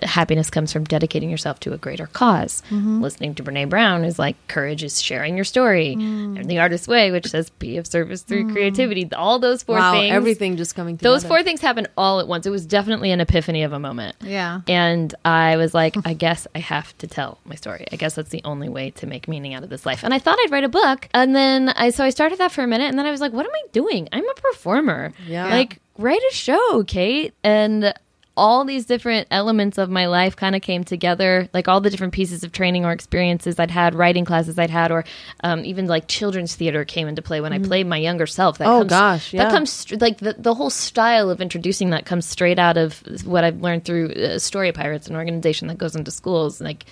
[0.02, 3.00] happiness comes from dedicating yourself to a greater because mm-hmm.
[3.00, 6.38] Listening to Brene Brown is like courage is sharing your story, mm.
[6.38, 8.52] and The Artist's Way, which says be of service through mm.
[8.52, 9.08] creativity.
[9.12, 11.14] All those four wow, things, everything just coming together.
[11.14, 12.46] those four things happen all at once.
[12.46, 14.16] It was definitely an epiphany of a moment.
[14.20, 14.60] Yeah.
[14.66, 17.86] And I was like, I guess I have to tell my story.
[17.92, 20.02] I guess that's the only way to make meaning out of this life.
[20.02, 21.08] And I thought I'd write a book.
[21.14, 22.86] And then I, so I started that for a minute.
[22.86, 24.08] And then I was like, what am I doing?
[24.12, 25.12] I'm a performer.
[25.26, 25.46] Yeah.
[25.46, 27.34] Like, write a show, Kate.
[27.42, 27.94] And
[28.38, 32.14] all these different elements of my life kind of came together, like all the different
[32.14, 35.04] pieces of training or experiences I'd had, writing classes I'd had, or
[35.42, 38.58] um, even like children's theater came into play when I played my younger self.
[38.58, 39.44] That Oh, comes, gosh, yeah.
[39.44, 43.42] that comes like the, the whole style of introducing that comes straight out of what
[43.44, 46.60] I've learned through uh, Story Pirates, an organization that goes into schools.
[46.60, 46.84] Like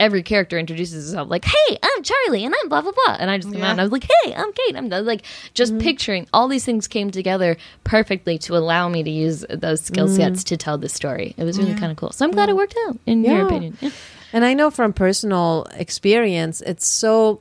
[0.00, 3.38] every character introduces himself like, "Hey, I'm Charlie, and I'm blah blah blah," and I
[3.38, 5.22] just come out and I was like, "Hey, I'm Kate." I'm like
[5.54, 5.82] just mm-hmm.
[5.82, 10.16] picturing all these things came together perfectly to allow me to use those skill mm.
[10.16, 11.34] sets to tell this story.
[11.36, 12.10] It was really kind of cool.
[12.10, 12.98] So I'm glad it worked out.
[13.06, 13.90] In your opinion, yeah.
[14.32, 17.40] And I know from personal experience, it's so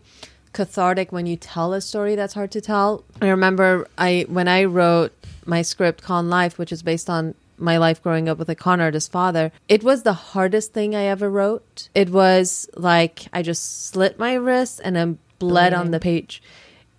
[0.53, 3.03] cathartic when you tell a story that's hard to tell.
[3.21, 5.13] I remember I when I wrote
[5.45, 8.81] my script Con Life, which is based on my life growing up with a con
[8.81, 11.89] artist father, it was the hardest thing I ever wrote.
[11.93, 16.41] It was like I just slit my wrist and then bled on the page.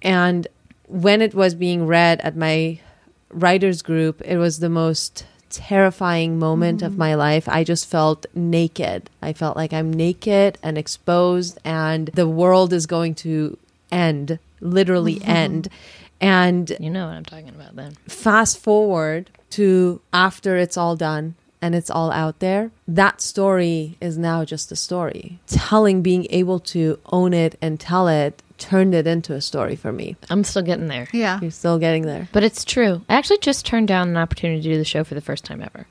[0.02, 0.46] And
[0.86, 2.80] when it was being read at my
[3.30, 6.98] writers group, it was the most terrifying moment of mm-hmm.
[6.98, 7.48] my life.
[7.48, 9.11] I just felt naked.
[9.20, 13.58] I felt like I'm naked and exposed, and the world is going to
[13.92, 15.68] end, literally end.
[16.20, 17.96] And You know what I'm talking about then.
[18.06, 24.16] fast forward to after it's all done and it's all out there, that story is
[24.16, 25.38] now just a story.
[25.46, 29.92] Telling, being able to own it and tell it, turned it into a story for
[29.92, 30.16] me.
[30.28, 31.09] I'm still getting there.
[31.12, 31.40] Yeah.
[31.40, 32.28] You're still getting there.
[32.32, 33.03] But it's true.
[33.09, 35.62] I actually just turned down an opportunity to do the show for the first time
[35.62, 35.86] ever.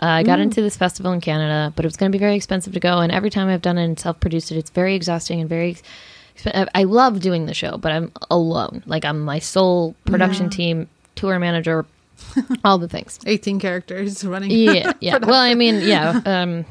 [0.00, 2.34] Uh, I got into this festival in Canada, but it was going to be very
[2.34, 2.98] expensive to go.
[2.98, 5.76] And every time I've done it and self produced it, it's very exhausting and very.
[6.36, 8.82] exp- I love doing the show, but I'm alone.
[8.86, 11.86] Like I'm my sole production team, tour manager,
[12.64, 13.18] all the things.
[13.26, 14.50] 18 characters running.
[14.50, 15.18] Yeah, yeah.
[15.18, 16.20] well, I mean, yeah.
[16.26, 16.64] Um,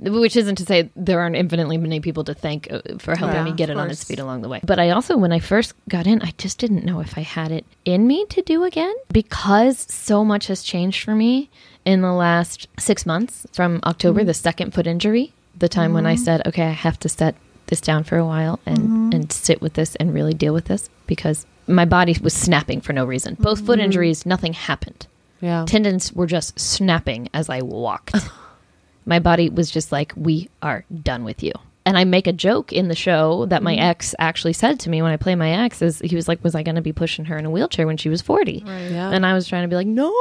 [0.00, 3.44] which isn't to say there aren't infinitely many people to thank uh, for helping Yeah,
[3.44, 4.60] me get it on its feet along the way.
[4.62, 7.50] But I also, when I first got in, I just didn't know if I had
[7.50, 11.50] it in me to do again because so much has changed for me
[11.84, 16.14] in the last six months from October, the second foot injury, the time when I
[16.14, 17.34] said, okay, I have to set
[17.66, 20.88] this down for a while and, and sit with this and really deal with this
[21.06, 23.36] because my body was snapping for no reason.
[23.38, 23.84] Both foot mm.
[23.84, 25.06] injuries, nothing happened
[25.40, 25.64] Yeah.
[25.66, 28.14] tendons were just snapping as I walked.
[29.06, 31.52] my body was just like, "We are done with you."
[31.84, 33.82] And I make a joke in the show that my mm-hmm.
[33.82, 36.54] ex actually said to me when I play my ex is he was like, "Was
[36.54, 39.10] I going to be pushing her in a wheelchair when she was 40?" Yeah.
[39.10, 40.12] And I was trying to be like, "No,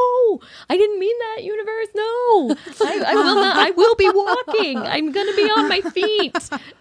[0.69, 1.87] I didn't mean that, universe.
[1.95, 2.55] No,
[2.87, 3.57] I, I will not.
[3.57, 4.77] I will be walking.
[4.77, 6.35] I'm going to be on my feet.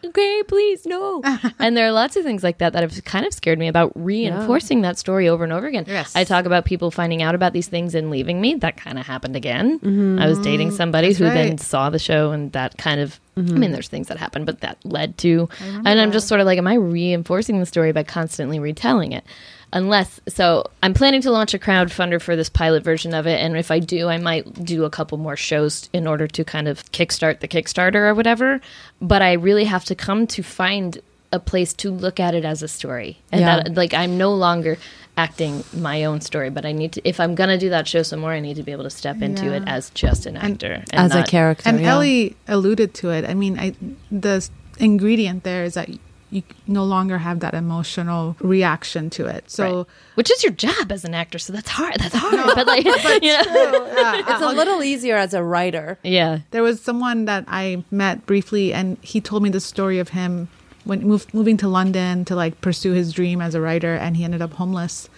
[0.04, 1.22] Okay, please, no."
[1.58, 3.92] And there are lots of things like that that have kind of scared me about
[3.94, 5.84] reinforcing that story over and over again.
[5.86, 6.14] Yes.
[6.16, 8.54] I talk about people finding out about these things and leaving me.
[8.54, 10.18] That kind of happened again.
[10.20, 13.20] I was dating somebody who then saw the show, and that kind of.
[13.38, 15.48] I mean, there's things that happen, but that led to.
[15.60, 19.24] And I'm just sort of like, am I reinforcing the story by constantly retelling it?
[19.72, 23.56] Unless so i'm planning to launch a crowdfunder for this pilot version of it and
[23.56, 26.84] if i do i might do a couple more shows in order to kind of
[26.92, 28.60] kickstart the kickstarter or whatever
[29.00, 31.00] but i really have to come to find
[31.32, 33.56] a place to look at it as a story and Yeah.
[33.56, 34.78] that like i'm no longer
[35.18, 38.20] acting my own story but i need to if i'm gonna do that show some
[38.20, 40.94] more i need to be able to step into it as just an actor and,
[40.94, 41.68] as a character.
[41.68, 41.94] And yeah.
[41.94, 43.24] Ellie alluded to it.
[43.24, 43.74] I mean, I
[44.10, 44.48] the
[44.78, 45.88] ingredient there is that
[46.30, 49.50] you no longer have that emotional reaction to it.
[49.50, 49.86] So Right.
[50.16, 52.84] which is your job as an actor so that's hard that's hard but like
[53.22, 55.98] you know yeah, it's a little easier as a writer.
[56.02, 60.10] yeah There was someone that I met briefly, and he told me the story of
[60.10, 60.48] him
[60.84, 64.24] when move, moving to London to like pursue his dream as a writer, and he
[64.24, 65.08] ended up homeless.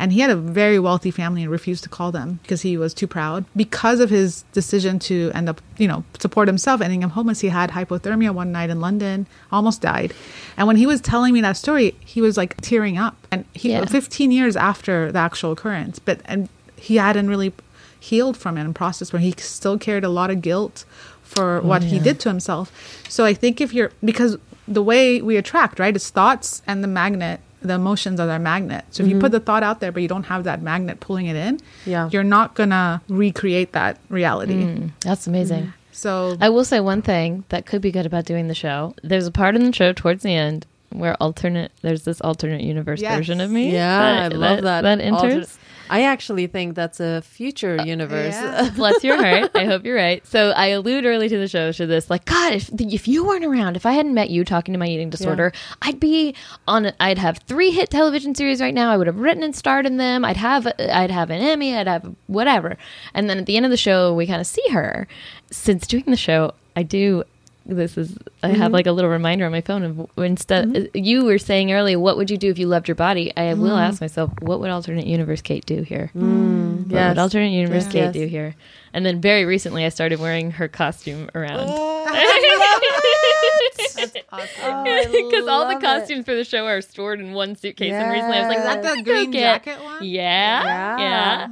[0.00, 2.94] And he had a very wealthy family and refused to call them because he was
[2.94, 3.44] too proud.
[3.56, 7.48] Because of his decision to end up, you know, support himself, ending up homeless, he
[7.48, 10.14] had hypothermia one night in London, almost died.
[10.56, 13.16] And when he was telling me that story, he was like tearing up.
[13.32, 13.84] And he, Yeah.
[13.84, 17.52] 15 years after the actual occurrence, but and he hadn't really
[18.00, 20.84] healed from it and processed where he still carried a lot of guilt
[21.22, 22.72] for oh, what he did to himself.
[23.08, 24.38] So I think if you're because
[24.68, 28.84] the way we attract, right, is thoughts and the magnet, the emotions are their magnet.
[28.90, 29.32] So if you put mm-hmm.
[29.32, 32.08] the thought out there but you don't have that magnet pulling it in, Yeah.
[32.12, 34.62] you're not gonna recreate that reality.
[34.64, 35.70] Mm, that's amazing mm-hmm.
[35.98, 38.94] So I will say one thing that could be good about doing the show.
[39.02, 43.00] There's a part in the show towards the end where alternate there's this alternate universe
[43.00, 43.16] Yes.
[43.16, 43.72] version of me.
[43.72, 44.82] Yeah, I love that.
[44.82, 45.58] That Alter- enters.
[45.90, 48.34] I actually think that's a future uh, universe.
[48.34, 48.70] yeah.
[48.74, 49.50] Bless your heart.
[49.54, 50.26] I hope you're right.
[50.26, 53.44] So I allude early to the show to this, like, God, if if you weren't
[53.44, 56.34] around, if I hadn't met you talking to my eating disorder, I'd be
[56.66, 56.86] on.
[56.86, 58.90] A, I'd have three hit television series right now.
[58.90, 60.24] I would have written and starred in them.
[60.24, 61.76] I'd have I'd have an Emmy.
[61.76, 62.76] I'd have whatever.
[63.14, 65.06] And then at the end of the show, we kind of see her.
[65.50, 67.24] Since doing the show, I do.
[67.68, 68.72] This is I have mm-hmm.
[68.72, 70.84] like a little reminder on my phone of instead mm-hmm.
[70.84, 73.30] uh, you were saying earlier, what would you do if you loved your body?
[73.36, 73.76] I will mm-hmm.
[73.76, 76.10] ask myself, what would alternate universe Kate do here?
[76.16, 76.84] Mm.
[76.84, 77.10] What yes.
[77.10, 77.92] would alternate universe Yes.
[77.92, 78.12] Kate Yes.
[78.14, 78.56] do here?
[78.94, 82.06] And then very recently, I started wearing her costume around oh,
[84.00, 85.82] because oh, all the love it.
[85.82, 87.92] costumes for the show are stored in one suitcase.
[87.92, 88.66] And recently, I was like, Yes.
[88.66, 90.02] "Let that me the green get-" jacket one?
[90.02, 90.98] Yeah, Yeah.
[90.98, 91.48] yeah.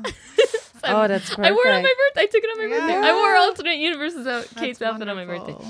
[0.88, 1.46] Oh, that's perfect.
[1.46, 2.22] I wore it on my birthday.
[2.22, 3.08] I took it on my birthday.
[3.08, 5.64] I wore alternate universes out Kate's That's outfit on my wonderful.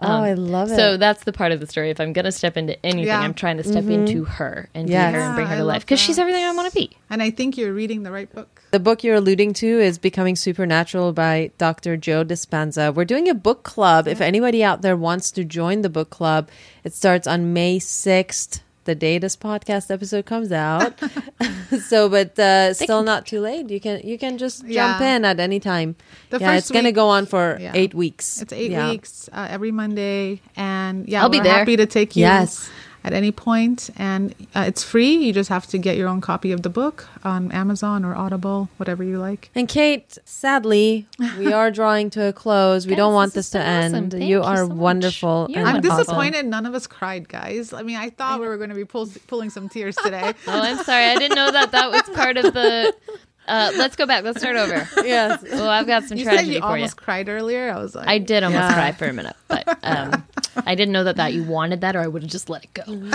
[0.00, 0.12] Birthday.
[0.12, 0.76] oh, I um, love it.
[0.76, 1.90] So that's the part of the story.
[1.90, 3.20] If I'm gonna step into anything, Yeah.
[3.20, 4.06] I'm trying to step mm-hmm.
[4.06, 5.12] into her and Yes.
[5.12, 6.96] be her and bring her to life because she's everything I want to be.
[7.08, 8.62] And I think you're reading the right book.
[8.70, 11.96] The book you're alluding to is Becoming Supernatural by Dr.
[11.96, 12.94] Joe Dispenza.
[12.94, 14.06] We're doing a book club.
[14.06, 16.48] If anybody out there wants to join the book club,
[16.84, 20.94] it starts on May 6th, the day this podcast episode comes out.
[21.86, 23.70] so, but uh, still not too late.
[23.70, 25.16] You can you can just jump Yeah.
[25.16, 25.96] in at any time.
[26.30, 27.72] The yeah, first it's going to go on for Yeah.
[27.74, 28.40] eight weeks.
[28.42, 28.90] It's eight Yeah.
[28.90, 31.58] weeks uh, every Monday, and yeah, I'll be we're there.
[31.58, 32.70] happy to take you Yes.
[33.02, 35.14] At any point, and uh, it's free.
[35.16, 38.68] You just have to get your own copy of the book on Amazon or Audible,
[38.76, 39.50] whatever you like.
[39.54, 41.06] And Kate, sadly,
[41.38, 42.86] we are drawing to a close.
[42.86, 43.94] We Guys, don't want this this, to awesome.
[43.94, 44.10] end.
[44.12, 45.46] Thank you you are so wonderful.
[45.48, 45.92] You're and I'm wonderful.
[45.92, 46.04] awesome.
[46.04, 47.72] disappointed none of us cried, guys.
[47.72, 50.34] I mean, I thought we were going to be pull- pulling some tears today.
[50.46, 51.04] Oh, I'm sorry.
[51.06, 52.94] I didn't know that that was part of the.
[53.50, 54.22] Uh, let's go back.
[54.24, 54.88] Let's start over.
[55.04, 55.42] Yes.
[55.42, 56.84] Well, I've got some you tragedy you for you.
[56.84, 57.72] almost cried earlier.
[57.72, 58.74] I was like, I did almost Yeah.
[58.74, 60.24] cry for a minute, but um,
[60.66, 62.72] I didn't know that that you wanted that, or I would have just let it
[62.74, 62.84] go.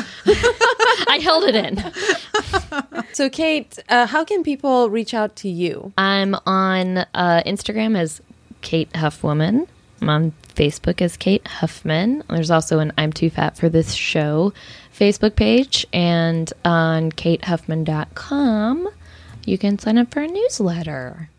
[1.07, 3.03] I held it in.
[3.13, 5.93] So, Kate, uh, how can people reach out to you?
[5.97, 8.21] I'm on uh, Instagram as
[8.61, 9.67] Kate Huffwoman.
[10.01, 12.23] I'm on Facebook as Kate Huffman.
[12.29, 14.51] There's also an I'm Too Fat for This Show
[14.97, 18.89] Facebook page, and on katehuffman.com,
[19.48, 21.30] you can sign up for a newsletter.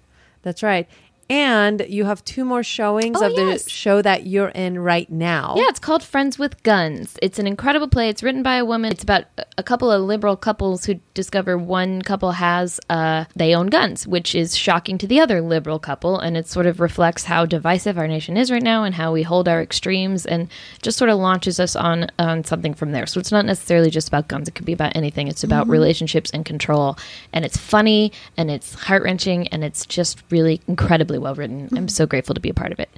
[0.43, 0.89] That's right.
[1.29, 3.68] And you have two more showings Oh, of the yes.
[3.68, 5.55] show that you're in right now.
[5.57, 7.16] Yeah, it's called Friends with Guns.
[7.20, 8.09] It's an incredible play.
[8.09, 8.93] It's written by a woman.
[8.93, 9.24] It's about
[9.59, 14.37] a couple of liberal couples who discover one couple has uh, they own guns, which
[14.37, 18.07] is shocking to the other liberal couple, and it sort of reflects how divisive our
[18.07, 20.49] nation is right now and how we hold our extremes, and
[20.83, 23.07] just sort of launches us on on something from there.
[23.07, 24.47] So it's not necessarily just about guns.
[24.47, 25.27] It could be about anything.
[25.27, 26.97] It's about relationships and control,
[27.33, 31.69] and it's funny and it's heart wrenching and it's just really incredibly well written.
[31.77, 32.91] I'm so grateful to be a part of it,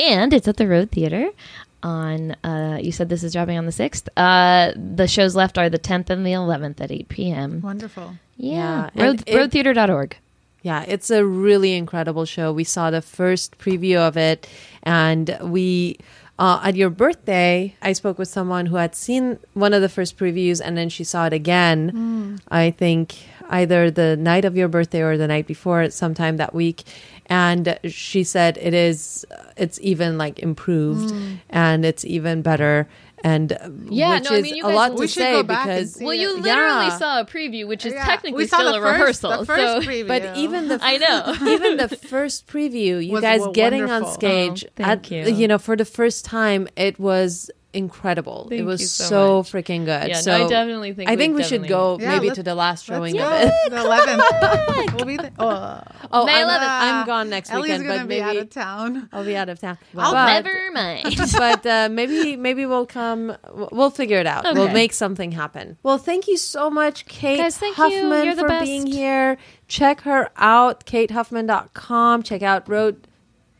[0.00, 1.30] and it's at the Road Theater
[1.82, 5.68] on uh you said this is dropping on the 6th uh the shows left are
[5.68, 8.14] the 10th and the 11th at 8 p.m wonderful.
[8.38, 10.16] yeah, Yeah, Road, it- roadtheater.org
[10.62, 12.52] Yeah, it's a really incredible show.
[12.52, 14.48] We saw the first preview of it,
[14.82, 15.98] and we.
[16.38, 20.18] Uh, at your birthday, I spoke with someone who had seen one of the first
[20.18, 22.36] previews, and then she saw it again.
[22.50, 23.14] I think
[23.48, 26.82] either the night of your birthday or the night before, sometime that week.
[27.28, 29.24] And she said it is,
[29.56, 31.12] it's even like improved
[31.50, 32.88] and it's even better.
[33.24, 35.32] And uh, Yeah, which no, I mean, you a guys- lot We to should say
[35.32, 36.42] go back and because see Well, you it.
[36.42, 36.98] literally Yeah.
[36.98, 38.04] saw a preview, which is Yeah.
[38.04, 39.38] technically we saw still the a first, rehearsal.
[39.40, 40.06] The first so preview.
[40.06, 41.34] But even the I know.
[41.52, 45.48] even the first preview, you Was guys w- getting on stage, Oh, thank at, you.
[45.48, 48.46] know, for the first time, it was incredible.
[48.48, 49.52] Thank it was you so so, much.
[49.52, 50.08] freaking good.
[50.08, 52.54] Yeah, no, so I definitely think I think we've should go Yeah, maybe to the
[52.54, 53.24] last showing go.
[53.26, 53.52] of it.
[53.70, 54.94] The 11th.
[54.96, 55.30] we'll be there.
[55.38, 56.60] Oh, Oh, May I'm, 11th.
[57.00, 59.08] I'm gone next Ellie's weekend, gonna but be out of town.
[59.12, 59.76] I'll be out of town.
[59.96, 61.16] I'll but, Never mind.
[61.36, 63.36] but uh, maybe maybe we'll come.
[63.72, 64.44] We'll figure it out.
[64.54, 65.76] We'll make something happen.
[65.82, 67.76] Well, thank you so much, Kate Guys, thank.
[67.76, 68.64] Huffman, You're the for best.
[68.64, 69.36] being here.
[69.68, 72.22] Check her out, katehuffman.com.
[72.22, 73.06] Check out Road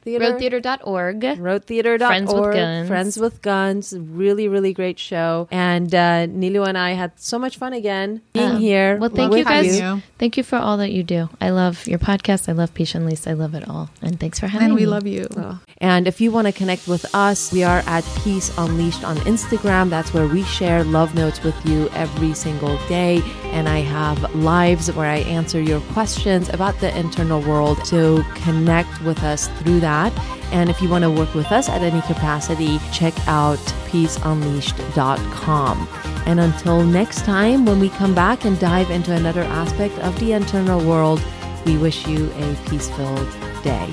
[0.06, 0.24] Theater.
[0.24, 1.20] Roadtheater.org.
[1.20, 2.00] Roadtheater.org.
[2.06, 2.88] Friends with Guns.
[2.88, 3.92] Friends with Guns.
[3.98, 5.48] Really, really great show.
[5.50, 8.98] And uh, Nilu and I had so much fun again being Um, here.
[8.98, 9.80] Well, thank you guys.
[9.80, 10.00] you.
[10.18, 11.28] Thank you for all that you do.
[11.40, 12.48] I love your podcast.
[12.48, 13.30] I love Peach and Lisa.
[13.30, 13.90] I love it all.
[14.00, 14.70] And thanks for having me.
[14.70, 14.82] And me.
[14.82, 15.26] we love you.
[15.36, 15.58] Oh.
[15.78, 19.90] And if you want to connect with us, we are at Peace Unleashed on Instagram.
[19.90, 23.20] That's where we share love notes with you every single day.
[23.56, 27.84] And I have lives where I answer your questions about the internal world.
[27.86, 30.12] So connect with us through that.
[30.52, 33.58] And if you want to work with us at any capacity, check out
[33.90, 35.88] peaceunleashed.com.
[36.26, 40.32] And until next time, when we come back and dive into another aspect of the
[40.32, 41.22] internal world,
[41.64, 43.30] we wish you a peace filled
[43.62, 43.88] day.